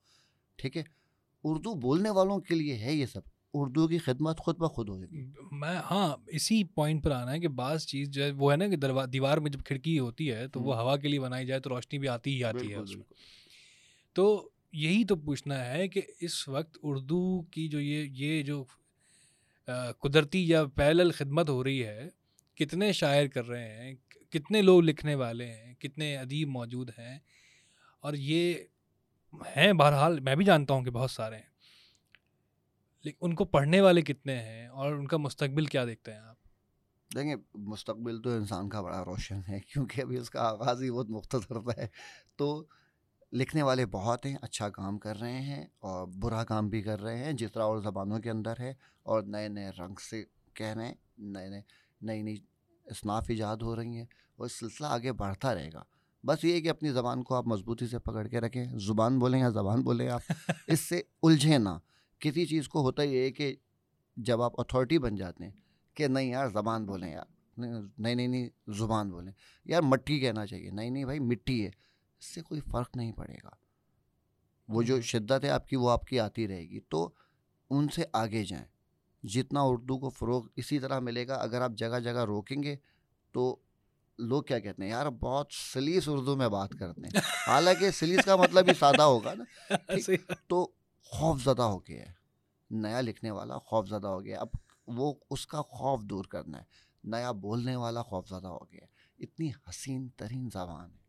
[0.57, 0.83] ٹھیک ہے؟
[1.45, 3.21] اردو بولنے والوں کے لیے ہے یہ سب
[3.55, 7.39] اردو کی خدمت خود بخود ہو جائے گی میں ہاں اسی پوائنٹ پر آنا ہے
[7.39, 8.77] کہ بعض چیز جو ہے وہ ہے نا کہ
[9.07, 11.99] دیوار میں جب کھڑکی ہوتی ہے تو وہ ہوا کے لیے بنائی جائے تو روشنی
[11.99, 13.05] بھی آتی ہی آتی ہے اس میں۔
[14.13, 18.65] تو یہی تو پوچھنا ہے کہ اس وقت اردو کی جو یہ یہ جو
[20.01, 22.09] قدرتی یا پیلل خدمت ہو رہی ہے،
[22.55, 23.95] کتنے شاعر کر رہے ہیں،
[24.31, 27.19] کتنے لوگ لکھنے والے ہیں، کتنے ادیب موجود ہیں،
[28.01, 28.55] اور یہ
[29.57, 31.51] ہیں بہرحال، میں بھی جانتا ہوں کہ بہت سارے ہیں۔
[33.05, 36.37] لیکن ان کو پڑھنے والے کتنے ہیں اور ان کا مستقبل کیا دیکھتے ہیں آپ؟
[37.11, 41.11] دیکھیں، مستقبل تو انسان کا بڑا روشن ہے، کیونکہ ابھی اس کا آغاز ہی بہت
[41.11, 41.87] مختصر ہے
[42.37, 42.65] تو
[43.33, 47.25] لکھنے والے بہت ہیں اچھا کام کر رہے ہیں اور برا کام بھی کر رہے
[47.25, 50.25] ہیں، جس طرح اور زبانوں کے اندر ہے اور نئے نئے رنگ سے
[50.55, 51.63] کہہ رہے ہیں، نئے نئے،
[52.01, 52.37] نئی نئی
[52.87, 54.05] اصناف ایجاد ہو رہی ہیں
[54.37, 55.83] اور سلسلہ آگے بڑھتا رہے گا۔
[56.25, 59.49] بس یہ کہ اپنی زبان کو آپ مضبوطی سے پکڑ کے رکھیں، زبان بولیں یا
[59.49, 60.33] زبان بولیں آپ،
[60.67, 61.79] اس سے الجھیں نہ۔
[62.19, 63.55] کسی چیز کو ہوتا یہ ہے کہ
[64.17, 65.51] جب آپ اتھارٹی بن جاتے ہیں
[65.95, 67.25] کہ نہیں یار زبان بولیں یار،
[67.99, 69.33] نہیں نہیں نہیں، زبان بولیں۔
[69.65, 71.71] یار مٹی کہنا چاہیے، نہیں نہیں بھائی مٹی ہے۔
[72.23, 73.51] اس سے کوئی فرق نہیں پڑے گا۔
[74.69, 77.11] وہ جو شدت ہے آپ کی وہ آپ کی آتی رہے گی۔ تو
[77.71, 78.67] ان سے آگے جائیں۔
[79.27, 82.77] جتنا اردو کو فروغ اسی طرح ملے گا۔ اگر آپ جگہ جگہ روکیں گے
[83.33, 83.57] تو
[84.19, 87.11] لوگ کیا کہتے ہیں؟ یار بہت سلیس اردو میں بات کرتے ہیں۔
[87.47, 89.45] حالانکہ سلیس کا مطلب ہی سادہ ہوگا نا۔
[90.49, 90.71] تو
[91.05, 92.13] خوف زدہ ہو گیا ہے۔
[92.71, 94.49] نیا لکھنے والا خوف زدہ ہو گیا اب
[94.87, 96.65] وہ اس کا خوف دور کرنا ہے۔
[97.05, 98.87] نیا بولنے والا خوف زدہ ہو گیا
[99.19, 101.02] اتنی حسین ترین زبان ہے۔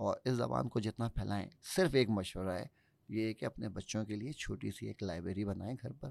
[0.00, 2.66] اور اس زبان کو جتنا پھیلائیں، صرف ایک مشورہ ہے،
[3.08, 6.10] یہ کہ اپنے بچوں کے لیے چھوٹی سی ایک لائبریری بنائیں گھر پر۔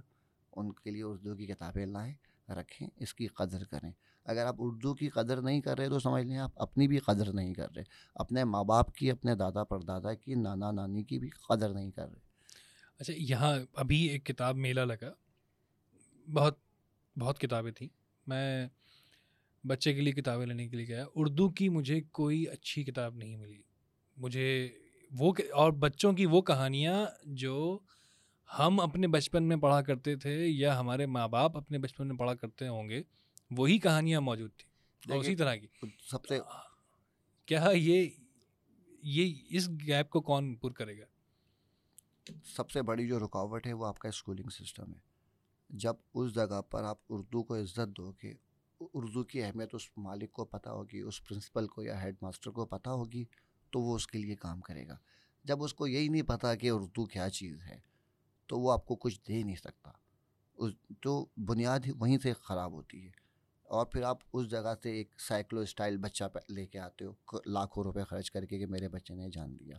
[0.55, 2.13] ان کے لیے اردو کی کتابیں لائیں،
[2.51, 3.91] رکھیں، اس کی قدر کریں۔
[4.25, 7.33] اگر آپ اردو کی قدر نہیں کر رہے تو سمجھ لیں آپ اپنی بھی قدر
[7.33, 7.83] نہیں کر رہے۔
[8.15, 11.91] اپنے ماں باپ کی، اپنے دادا پر دادا کی، نانا نانی کی بھی قدر نہیں
[11.91, 12.19] کر رہے۔
[12.99, 15.13] اچھا یہاں ابھی ایک کتاب میلہ لگا۔
[16.33, 16.57] بہت
[17.19, 17.89] بہت کتابیں تھیں۔
[18.27, 18.67] میں
[19.67, 23.35] بچے کے لیے کتابیں لینے کے لیے گیا۔ اردو کی مجھے کوئی اچھی کتاب نہیں
[23.35, 23.68] ملی۔
[24.19, 24.69] مجھے
[25.11, 27.79] وہ اور بچوں کی وہ کہانیاں جو
[28.59, 32.33] ہم اپنے بچپن میں پڑھا کرتے تھے یا ہمارے ماں باپ اپنے بچپن میں پڑھا
[32.33, 33.03] کرتے ہوں گے
[33.51, 34.69] وہی کہانیاں موجود تھیں
[35.17, 35.67] اسی طرح کی۔
[36.11, 36.39] سب سے
[37.45, 38.09] کیا یہ
[39.03, 41.05] یہ اس گیپ کو کون پر کرے گا؟
[42.45, 44.99] سب سے بڑی جو رکاوٹ ہے وہ آپ کا اسکولنگ سسٹم ہے۔
[45.69, 48.33] جب اس جگہ پر آپ اردو کو عزت دو گے
[48.93, 52.65] اردو کی اہمیت اس مالک کو پتہ ہوگی اس پرنسپل کو یا ہیڈ ماسٹر کو
[52.65, 53.25] پتہ ہوگی
[53.71, 54.97] تو وہ اس کے لیے کام کرے گا۔
[55.43, 57.79] جب اس کو یہی نہیں پتہ کہ اردو کیا چیز ہے،
[58.47, 59.91] تو وہ آپ کو کچھ دے نہیں سکتا۔
[60.53, 63.11] اس تو بنیاد ہی وہیں سے خراب ہوتی ہے۔
[63.63, 67.13] اور پھر آپ اس جگہ سے ایک سائیکلو اسٹائل بچہ لے کے آتے ہو
[67.45, 69.77] لاکھوں روپے خرچ کر کے کہ میرے بچے نے جان دیا۔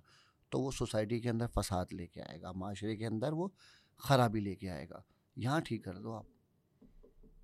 [0.48, 3.48] تو وہ سوسائٹی کے اندر فساد لے کے آئے گا، معاشرے کے اندر وہ
[3.96, 5.02] خرابی لے کے آئے گا۔
[5.36, 6.26] یہاں ٹھیک کر دو آپ۔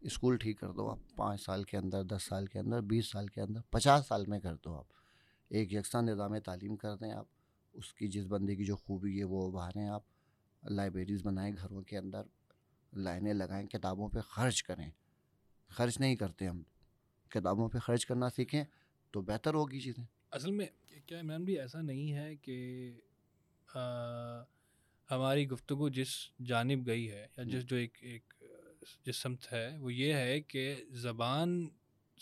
[0.00, 3.26] اسکول ٹھیک کر دو آپ۔ پانچ سال کے اندر، دس سال کے اندر، بیس سال
[3.26, 4.95] کے اندر، پچاس سال میں کر دو آپ۔
[5.48, 7.26] ایک یکساں نظام تعلیم کر دیں آپ
[7.72, 10.02] اس کی جس بندے کی جو خوبی ہے وہ ابھاریں آپ
[10.70, 12.22] لائبریریز بنائیں گھروں کے اندر
[12.92, 14.90] لائنیں لگائیں کتابوں پہ خرچ کریں۔
[15.68, 16.62] خرچ نہیں کرتے ہم
[17.28, 18.64] کتابوں پہ خرچ کرنا سیکھیں
[19.10, 20.66] تو بہتر ہوگی چیزیں۔ اصل میں
[21.06, 22.92] کیا عمران بھی ایسا نہیں ہے کہ
[25.10, 26.08] ہماری گفتگو جس
[26.46, 28.34] جانب گئی ہے یا جس جو ایک ایک
[29.04, 31.68] جس سمت ہے وہ یہ ہے کہ زبان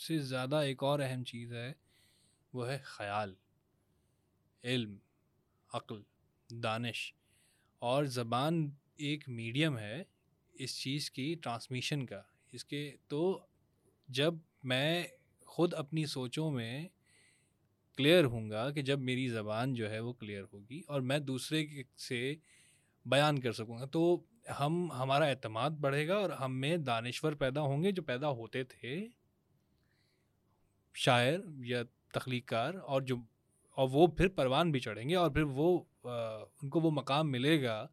[0.07, 1.73] سے زیادہ ایک اور اہم چیز ہے
[2.55, 3.33] وہ ہے خیال،
[4.63, 4.97] علم،
[5.73, 6.01] عقل،
[6.49, 7.13] دانش۔
[7.79, 10.03] اور زبان ایک میڈیم ہے
[10.53, 13.45] اس چیز کی ٹرانسمیشن کا۔ اس کے تو
[14.07, 14.33] جب
[14.63, 15.03] میں
[15.45, 16.87] خود اپنی سوچوں میں
[17.97, 21.67] کلیئر ہوں گا کہ جب میری زبان جو ہے وہ کلیئر ہوگی اور میں دوسرے
[21.97, 22.35] سے
[23.05, 24.23] بیان کر سکوں گا تو
[24.59, 28.63] ہم، ہمارا اعتماد بڑھے گا اور ہم میں دانشور پیدا ہوں گے جو پیدا ہوتے
[28.63, 29.07] تھے
[30.93, 31.83] شاعر یا
[32.15, 33.15] تخلیق کار اور جو
[33.77, 37.61] اور وہ پھر پروان بھی چڑھیں گے اور پھر وہ ان کو وہ مقام ملے
[37.63, 37.85] گا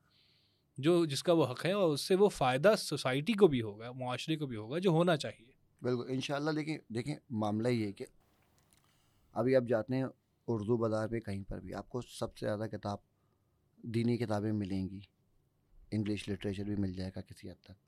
[0.79, 3.91] جو جس کا وہ حق ہے اور اس سے وہ فائدہ سوسائٹی کو بھی ہوگا،
[3.93, 5.51] معاشرے کو بھی ہوگا جو ہونا چاہیے۔
[5.83, 8.05] بالکل ان شاء اللہ لیکن دیکھیں، معاملہ یہ ہے کہ
[9.35, 10.05] ابھی آپ جاتے ہیں
[10.49, 12.99] اردو بازار پہ کہیں پر بھی، آپ کو سب سے زیادہ کتاب،
[13.95, 15.01] دینی کتابیں ملیں گی۔
[15.93, 17.79] انگلش لٹریچر بھی مل جائے گا کسی حد تک،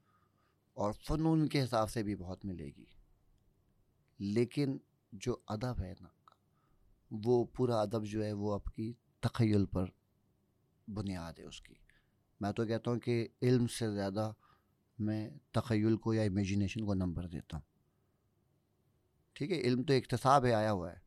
[0.76, 2.84] اور فنون کے حساب سے بھی بہت ملے گی۔
[4.20, 4.76] لیکن
[5.12, 6.08] جو ادب ہے نا
[7.24, 9.84] وہ پورا ادب جو ہے وہ آپ کی تخیل پر
[10.88, 11.74] بنیاد ہے اس کی۔
[12.40, 14.32] میں تو کہتا ہوں کہ علم سے زیادہ
[14.98, 17.64] میں تخیل کو یا امیجینیشن کو نمبر دیتا ہوں۔
[19.32, 20.98] ٹھیک ہے علم تو اقتصاب ہے آیا ہوا ہے۔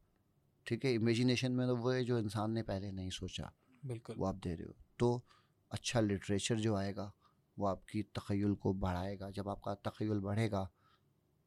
[0.64, 3.43] ٹھیک ہے امیجینیشن میں تو وہ ہے جو انسان نے پہلے نہیں سوچا۔
[3.84, 5.22] بالکل۔ وہ آپ دے رہے ہو۔ تو
[5.70, 7.12] اچھا لٹریچر جو آئے گا
[7.58, 10.68] وہ آپ کی تخیل کو بڑھائے گا۔ جب آپ کا تخیل بڑھے گا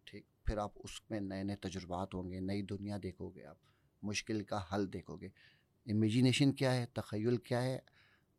[0.05, 3.57] ٹھیک پھر آپ اس میں نئے نئے تجربات ہوں گے نئی دنیا دیکھو گے آپ۔
[4.03, 5.29] مشکل کا حل دیکھو گے۔
[5.87, 7.79] امیجینیشن کیا ہے؟ تخیل کیا ہے؟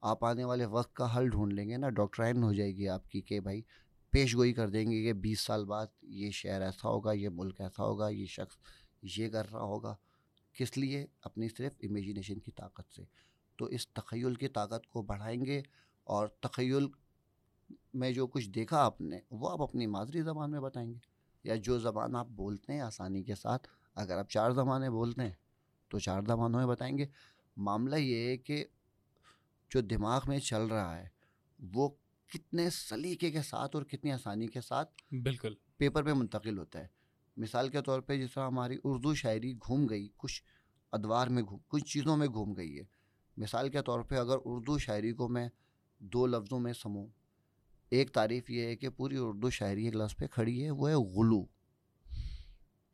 [0.02, 3.10] آپ آنے والے وقت کا حل ڈھونڈ لیں گے نا۔ ڈاکٹرائن ہو جائے گی آپ
[3.10, 3.62] کی کہ بھائی
[4.10, 7.62] پیش گوئی کر دیں گے کہ بیس سال بعد یہ شہر ایسا ہوگا، یہ ملک
[7.62, 8.58] ایسا ہوگا، یہ شخص
[9.18, 9.96] یہ کر رہا ہوگا۔
[10.54, 13.04] کس لیے؟ اپنی صرف امیجینیشن کی طاقت سے۔
[13.58, 15.62] تو اس تخیل کی طاقت کو بڑھائیں گے
[16.04, 16.88] اور تخیل
[17.94, 20.98] میں جو کچھ دیکھا آپ نے، وہ آپ اپنی مادری زبان میں بتائیں گے۔
[21.44, 25.34] یا جو زبان آپ بولتے ہیں آسانی کے ساتھ، اگر آپ چار زبانیں بولتے ہیں۔
[25.92, 27.06] تو چار زبانوں میں بتائیں گے
[27.58, 28.66] معاملہ یہ ہے کہ
[29.70, 31.08] جو دماغ میں چل رہا ہے
[31.74, 31.90] وہ
[32.28, 36.88] کتنے سلیقے کے ساتھ اور کتنی آسانی کے ساتھ بالکل۔ پیپر پہ منتقل ہوتا ہے۔
[37.38, 40.44] مثال کے طور پہ جس طرح ہماری اردو شاعری گھوم گئی کچھ
[40.92, 42.84] ادوار میں گھوم کچھ چیزوں میں گھوم گئی ہے۔
[43.38, 45.50] مثال کے طور پہ اگر اردو شاعری کو میں
[46.00, 47.08] دو لفظوں میں سموں
[47.90, 50.96] ایک تعریف یہ ہے کہ پوری اردو شاعری ایک لفظ پہ کھڑی ہے وہ ہے
[50.96, 51.46] غلو۔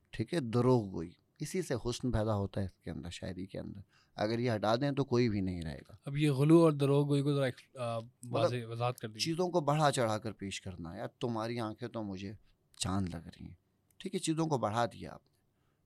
[0.09, 3.59] ٹھیک ہے؟ دروغ گوئی۔ اسی سے حسن پیدا ہوتا ہے اس کے اندر شاعری کے
[3.59, 3.79] اندر۔
[4.15, 7.07] اگر یہ ہٹا دیں تو کوئی بھی نہیں رہے گا۔ اب یہ غلو اور دروغ
[7.07, 11.59] گوئی کو ذرا مطلب وضاحت کر چیزوں کو بڑھا چڑھا کر پیش کرنا ہے تمہاری
[11.59, 12.33] آنکھیں تو مجھے
[12.77, 13.55] چاند لگ رہی ہیں۔
[13.97, 15.31] ٹھیک ہے چیزوں کو بڑھا دیا آپ نے۔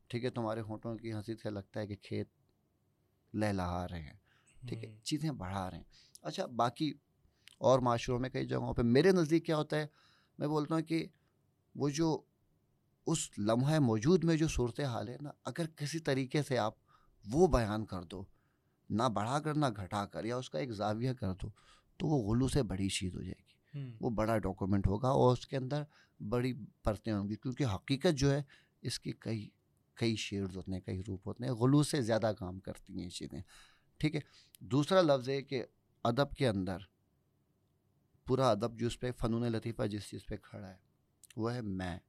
[0.07, 2.27] ٹھیک ہے تمہارے ہونٹوں کی ہنسی سے لگتا ہے کہ کھیت
[3.33, 4.17] لہلا رہے ہیں۔
[4.67, 5.83] ٹھیک ہے چیزیں بڑھا رہے ہیں۔
[6.21, 6.93] اچھا باقی
[7.57, 9.87] اور معاشروں میں کئی جگہوں پہ میرے نزدیک کیا ہوتا ہے؟
[10.37, 11.07] میں بولتا ہوں کہ
[11.75, 12.21] وہ جو
[13.05, 16.73] اس لمحہ موجود میں جو صورت حال ہے نا اگر کسی طریقے سے آپ
[17.25, 18.23] وہ بیان کر دو
[18.89, 21.49] نہ بڑھا کر نہ گھٹا کر یا اس کا ایک زاویہ کر دو
[21.97, 25.47] تو وہ غلو سے بڑی چیز ہو جائے گی۔ وہ بڑا ڈاکومنٹ ہوگا اور اس
[25.47, 25.83] کے اندر
[26.19, 28.41] بڑی پرتیں ہوں گی کیونکہ حقیقت جو ہے
[28.81, 29.49] اس کی کئی
[29.93, 33.09] کئی شیڈز ہوتے ہیں کئی روپ ہوتے ہیں غلو سے زیادہ کام کرتی ہیں یہ
[33.09, 33.41] چیزیں۔
[33.97, 34.19] ٹھیک ہے
[34.59, 35.63] دوسرا لفظ ہے کہ
[36.03, 36.77] ادب کے اندر
[38.27, 40.77] پورا ادب جو اس پہ فنون لطیفہ جس چیز پہ کھڑا ہے
[41.35, 41.99] وہ ہے میں۔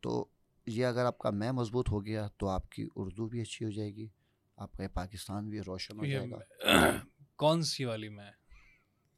[0.00, 0.24] تو
[0.66, 3.70] یہ اگر آپ کا میں مضبوط ہو گیا تو آپ کی اردو بھی اچھی ہو
[3.70, 4.08] جائے گی
[4.56, 6.90] آپ کا پاکستان بھی روشن ہو جائے گا۔
[7.36, 8.30] کون سی والی میں؟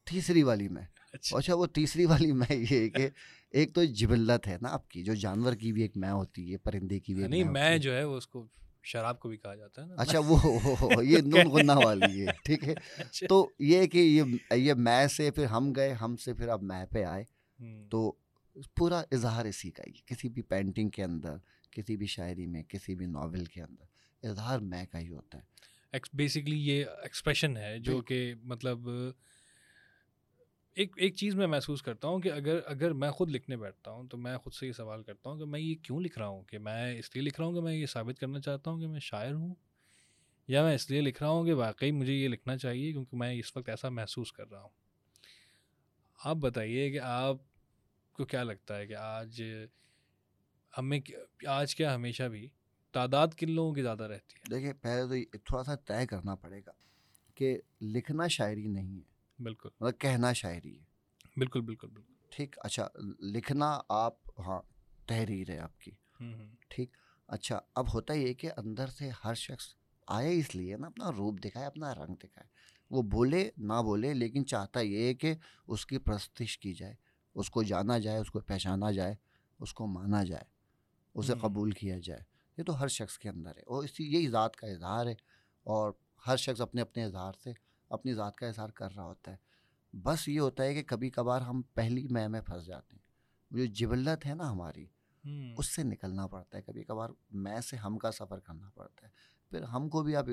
[0.04, 3.08] تیسری والی میں۔ اچھا, اچھا، وہ تیسری والی میں یہ کہ
[3.50, 6.56] ایک تو جبلت ہے نا آپ کی جو جانور کی بھی ایک میں ہوتی ہے
[6.56, 8.46] پرندے کی بھی نہیں میں جو ہے وہ اس کو
[8.82, 10.38] شراب کو بھی کہا جاتا ہے اچھا وہ
[11.02, 15.30] یہ نون غنہ والی ہے ٹھیک ہے۔ اچھا۔ تو یہ کہ یہ یہ میں سے
[15.30, 17.24] پھر ہم گئے ہم سے پھر اب میں پہ آئے۔
[17.90, 18.12] تو
[18.76, 21.36] پورا اظہار اسی کا ہی کسی بھی پینٹنگ کے اندر
[21.70, 23.84] کسی بھی شاعری میں کسی بھی ناول کے اندر
[24.26, 25.58] اظہار میں کا ہی ہوتا ہے۔
[26.12, 28.88] بیسکلی یہ ایکسپریشن ہے جو کہ مطلب
[30.74, 34.06] ایک ایک چیز میں محسوس کرتا ہوں کہ اگر اگر میں خود لکھنے بیٹھتا ہوں
[34.08, 36.42] تو میں خود سے یہ سوال کرتا ہوں کہ میں یہ کیوں لکھ رہا ہوں؟
[36.42, 38.86] کہ میں اس لیے لکھ رہا ہوں کہ میں یہ ثابت کرنا چاہتا ہوں کہ
[38.86, 39.54] میں شاعر ہوں؟
[40.48, 43.32] یا میں اس لیے لکھ رہا ہوں کہ واقعی مجھے یہ لکھنا چاہیے کیونکہ میں
[43.32, 44.68] اس وقت ایسا محسوس کر رہا ہوں؟
[46.24, 47.36] آپ بتائیے کہ آپ
[48.18, 49.42] کو کیا لگتا ہے کہ آج
[50.78, 51.00] ہمیں
[51.46, 52.48] آج کیا ہمیشہ بھی
[52.92, 56.34] تعداد کن لوگوں کی زیادہ رہتی ہے؟ دیکھیے پہلے تو یہ تھوڑا سا طے کرنا
[56.34, 56.72] پڑے گا
[57.34, 60.84] کہ لکھنا شاعری نہیں ہے۔ بالکل۔ مطلب کہنا شاعری ہے۔
[61.36, 62.88] بالکل بالکل بالکل۔ ٹھیک اچھا
[63.20, 64.62] لکھنا آپ ہاں
[65.06, 65.90] تحریر ہے آپ کی۔
[66.68, 66.96] ٹھیک
[67.28, 69.74] اچھا اب ہوتا یہ کہ اندر سے ہر شخص
[70.06, 72.46] آئے اس لیے نا اپنا روپ دکھائے اپنا رنگ دکھائے۔
[72.90, 75.34] وہ بولے نہ بولے لیکن چاہتا یہ ہے کہ
[75.66, 77.07] اس کی پرستش کی جائے۔
[77.38, 79.14] اس کو جانا جائے اس کو پہچانا جائے
[79.60, 80.44] اس کو مانا جائے
[81.14, 82.20] اسے قبول کیا جائے۔
[82.56, 85.14] یہ تو ہر شخص کے اندر ہے۔ اور اسی یہی ذات کا اظہار ہے۔
[85.64, 85.92] اور
[86.26, 87.52] ہر شخص اپنے اپنے اظہار سے
[87.90, 89.36] اپنی ذات کا اظہار کر رہا ہوتا ہے۔
[89.92, 93.02] بس یہ ہوتا ہے کہ کبھی کبھار ہم پہلی میں میں پھنس جاتے ہیں۔
[93.50, 94.86] جو جبلت ہے نا ہماری
[95.58, 99.12] اس سے نکلنا پڑتا ہے۔ کبھی کبھار میں سے ہم کا سفر کرنا پڑتا ہے۔
[99.50, 100.24] پھر ہم کو بھی آپ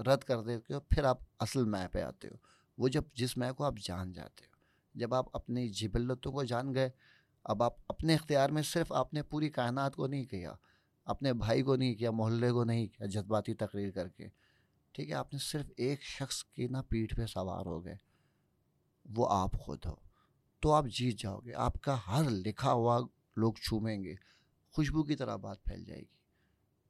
[0.00, 2.34] رد کر دیتے ہو پھر آپ اصل میں پہ آتے ہو۔
[2.78, 4.53] وہ جب جس میں کو آپ جان جاتے ہو۔
[4.94, 6.90] جب آپ اپنی جبلتوں کو جان گئے،
[7.44, 10.52] اب آپ اپنے اختیار میں صرف آپ نے پوری کائنات کو نہیں کیا،
[11.04, 14.28] اپنے بھائی کو نہیں کیا، محلے کو نہیں کیا، جذباتی تقریر کر کے۔
[14.92, 17.96] ٹھیک ہے، آپ نے صرف ایک شخص کی نا پیٹھ پہ سوار ہو گئے،
[19.04, 19.94] وہ آپ خود ہو۔
[20.60, 23.00] تو آپ جیت جاؤ گے، آپ کا ہر لکھا ہوا
[23.36, 24.14] لوگ چومیں گے،
[24.72, 26.14] خوشبو کی طرح بات پھیل جائے گی۔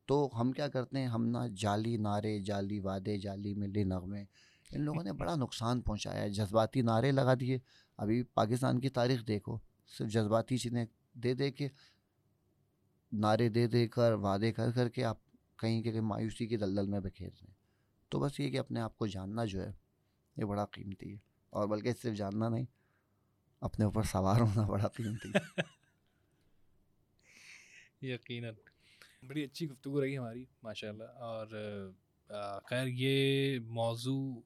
[0.07, 4.24] تو ہم کیا کرتے ہیں، ہم نا جعلی نعرے، جعلی وعدے، جعلی ملی نغمے،
[4.70, 7.59] ان لوگوں نے بڑا نقصان پہنچایا ہے جذباتی نعرے لگا دیے۔
[7.97, 11.68] ابھی پاکستان کی تاریخ دیکھو، صرف جذباتی چیزیں دے دے کے،
[13.12, 15.18] نعرے دے دے کر، وعدے کر کر کے آپ
[15.59, 17.55] کہیں کہ مایوسی کی دلدل میں بکھیر رہے ہیں
[18.09, 19.72] تو بس یہ کہ اپنے آپ کو جاننا جو ہے،
[20.36, 21.18] یہ بڑا قیمتی ہے۔
[21.51, 22.64] اور بلکہ صرف جاننا نہیں،
[23.61, 25.61] اپنے اوپر سوار ہونا بڑا قیمتی ہے۔
[28.14, 28.55] یقیناً۔
[29.26, 31.47] بڑی اچھی گفتگو رہی ہماری ماشاء اللہ اور
[32.66, 34.40] خیر، یہ موضوع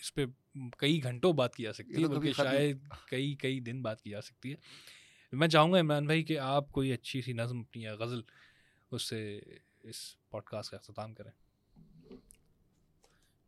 [0.00, 0.26] اس پہ
[0.78, 2.78] کئی گھنٹوں بات کی جا سکتی ہے بلکہ شاید
[3.08, 4.56] کئی کئی دن بات کی جا سکتی ہے۔
[5.32, 8.20] میں چاہوں گا عمران بھائی کہ آپ کوئی اچھی سی نظم اپنی یا غزل
[8.90, 9.40] اس سے
[9.82, 11.30] اس پوڈ کاسٹ کا اختتام کریں۔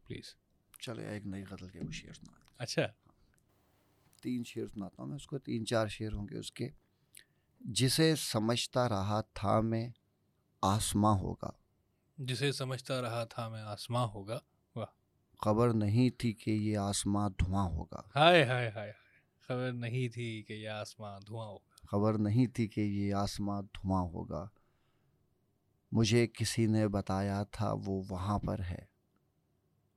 [0.06, 0.34] پلیز
[0.80, 2.82] چلے ایک نئی غزل کے وہ شعر سنا اچھا۔
[4.22, 6.68] تین شعر سناتا ہوں میں اس کو تین چار شعر ہوں گے اس کے۔
[7.60, 9.88] جسے سمجھتا رہا تھا میں
[10.62, 11.50] آسماں ہوگا۔
[12.18, 14.38] جسے سمجھتا رہا تھا میں آسماں ہوگا۔
[15.44, 18.92] خبر نہیں تھی کہ یہ آسماں دھواں ہوگا۔ ہائے ہائے ہائے
[19.48, 24.02] خبر نہیں تھی کہ یہ آسماں دھواں ہوگا۔ خبر نہیں تھی کہ یہ آسماں دھواں
[24.02, 24.48] ہوگا۔
[25.92, 28.84] مجھے کسی نے بتایا تھا وہ وہاں پر ہے۔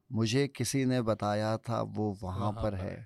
[0.10, 3.04] مجھے کسی نے بتایا تھا وہ وہاں پر ہے۔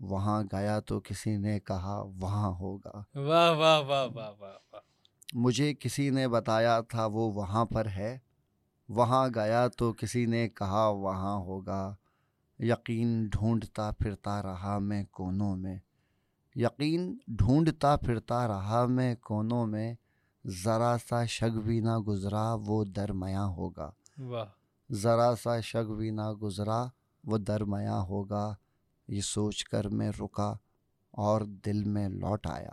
[0.00, 4.78] وہاں گیا تو کسی نے کہا وہاں ہوگا۔ واہ واہ واہ واہ واہ۔
[5.32, 8.18] مجھے کسی نے بتایا تھا وہ وہاں پر ہے۔
[8.88, 11.94] وہاں گیا تو کسی نے کہا وہاں ہوگا
[12.58, 15.78] یقین ڈھونڈتا پھرتا رہا میں کونوں میں۔
[16.54, 19.94] یقین ڈھونڈتا پھرتا رہا میں کونوں میں
[20.46, 24.44] ذرا سا شک بھی نہ گزرا وہ درمیاں ہوگا۔ واہ۔
[24.92, 26.84] ذرا سا شک بھی نہ گزرا
[27.24, 28.54] وہ درمیاں ہوگا۔
[29.08, 30.56] یہ سوچ کر میں رکا
[31.10, 32.72] اور دل میں لوٹ آیا۔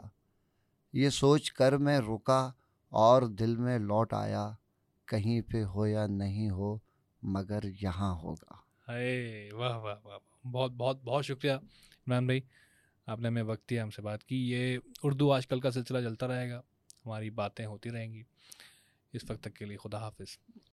[0.94, 2.52] یہ سوچ کر میں رکا
[2.90, 4.52] اور دل میں لوٹ آیا۔
[5.12, 6.78] کہیں پہ ہو یا نہیں ہو،
[7.22, 8.54] مگر یہاں ہوگا۔
[8.92, 12.42] اے واہ واہ واہ واہ۔ بہت بہت بہت شکریہ عمران بھائی۔
[13.06, 16.10] آپ نے ہمیں وقت دیا ہم سے بات کی۔ یہ اردو آج کل کا سلسلہ
[16.10, 16.62] چلتا رہے گا۔
[17.06, 18.24] ہماری باتیں ہوتی رہیں گی۔
[19.14, 20.38] اس وقت تک کے لیے خدا حافظ۔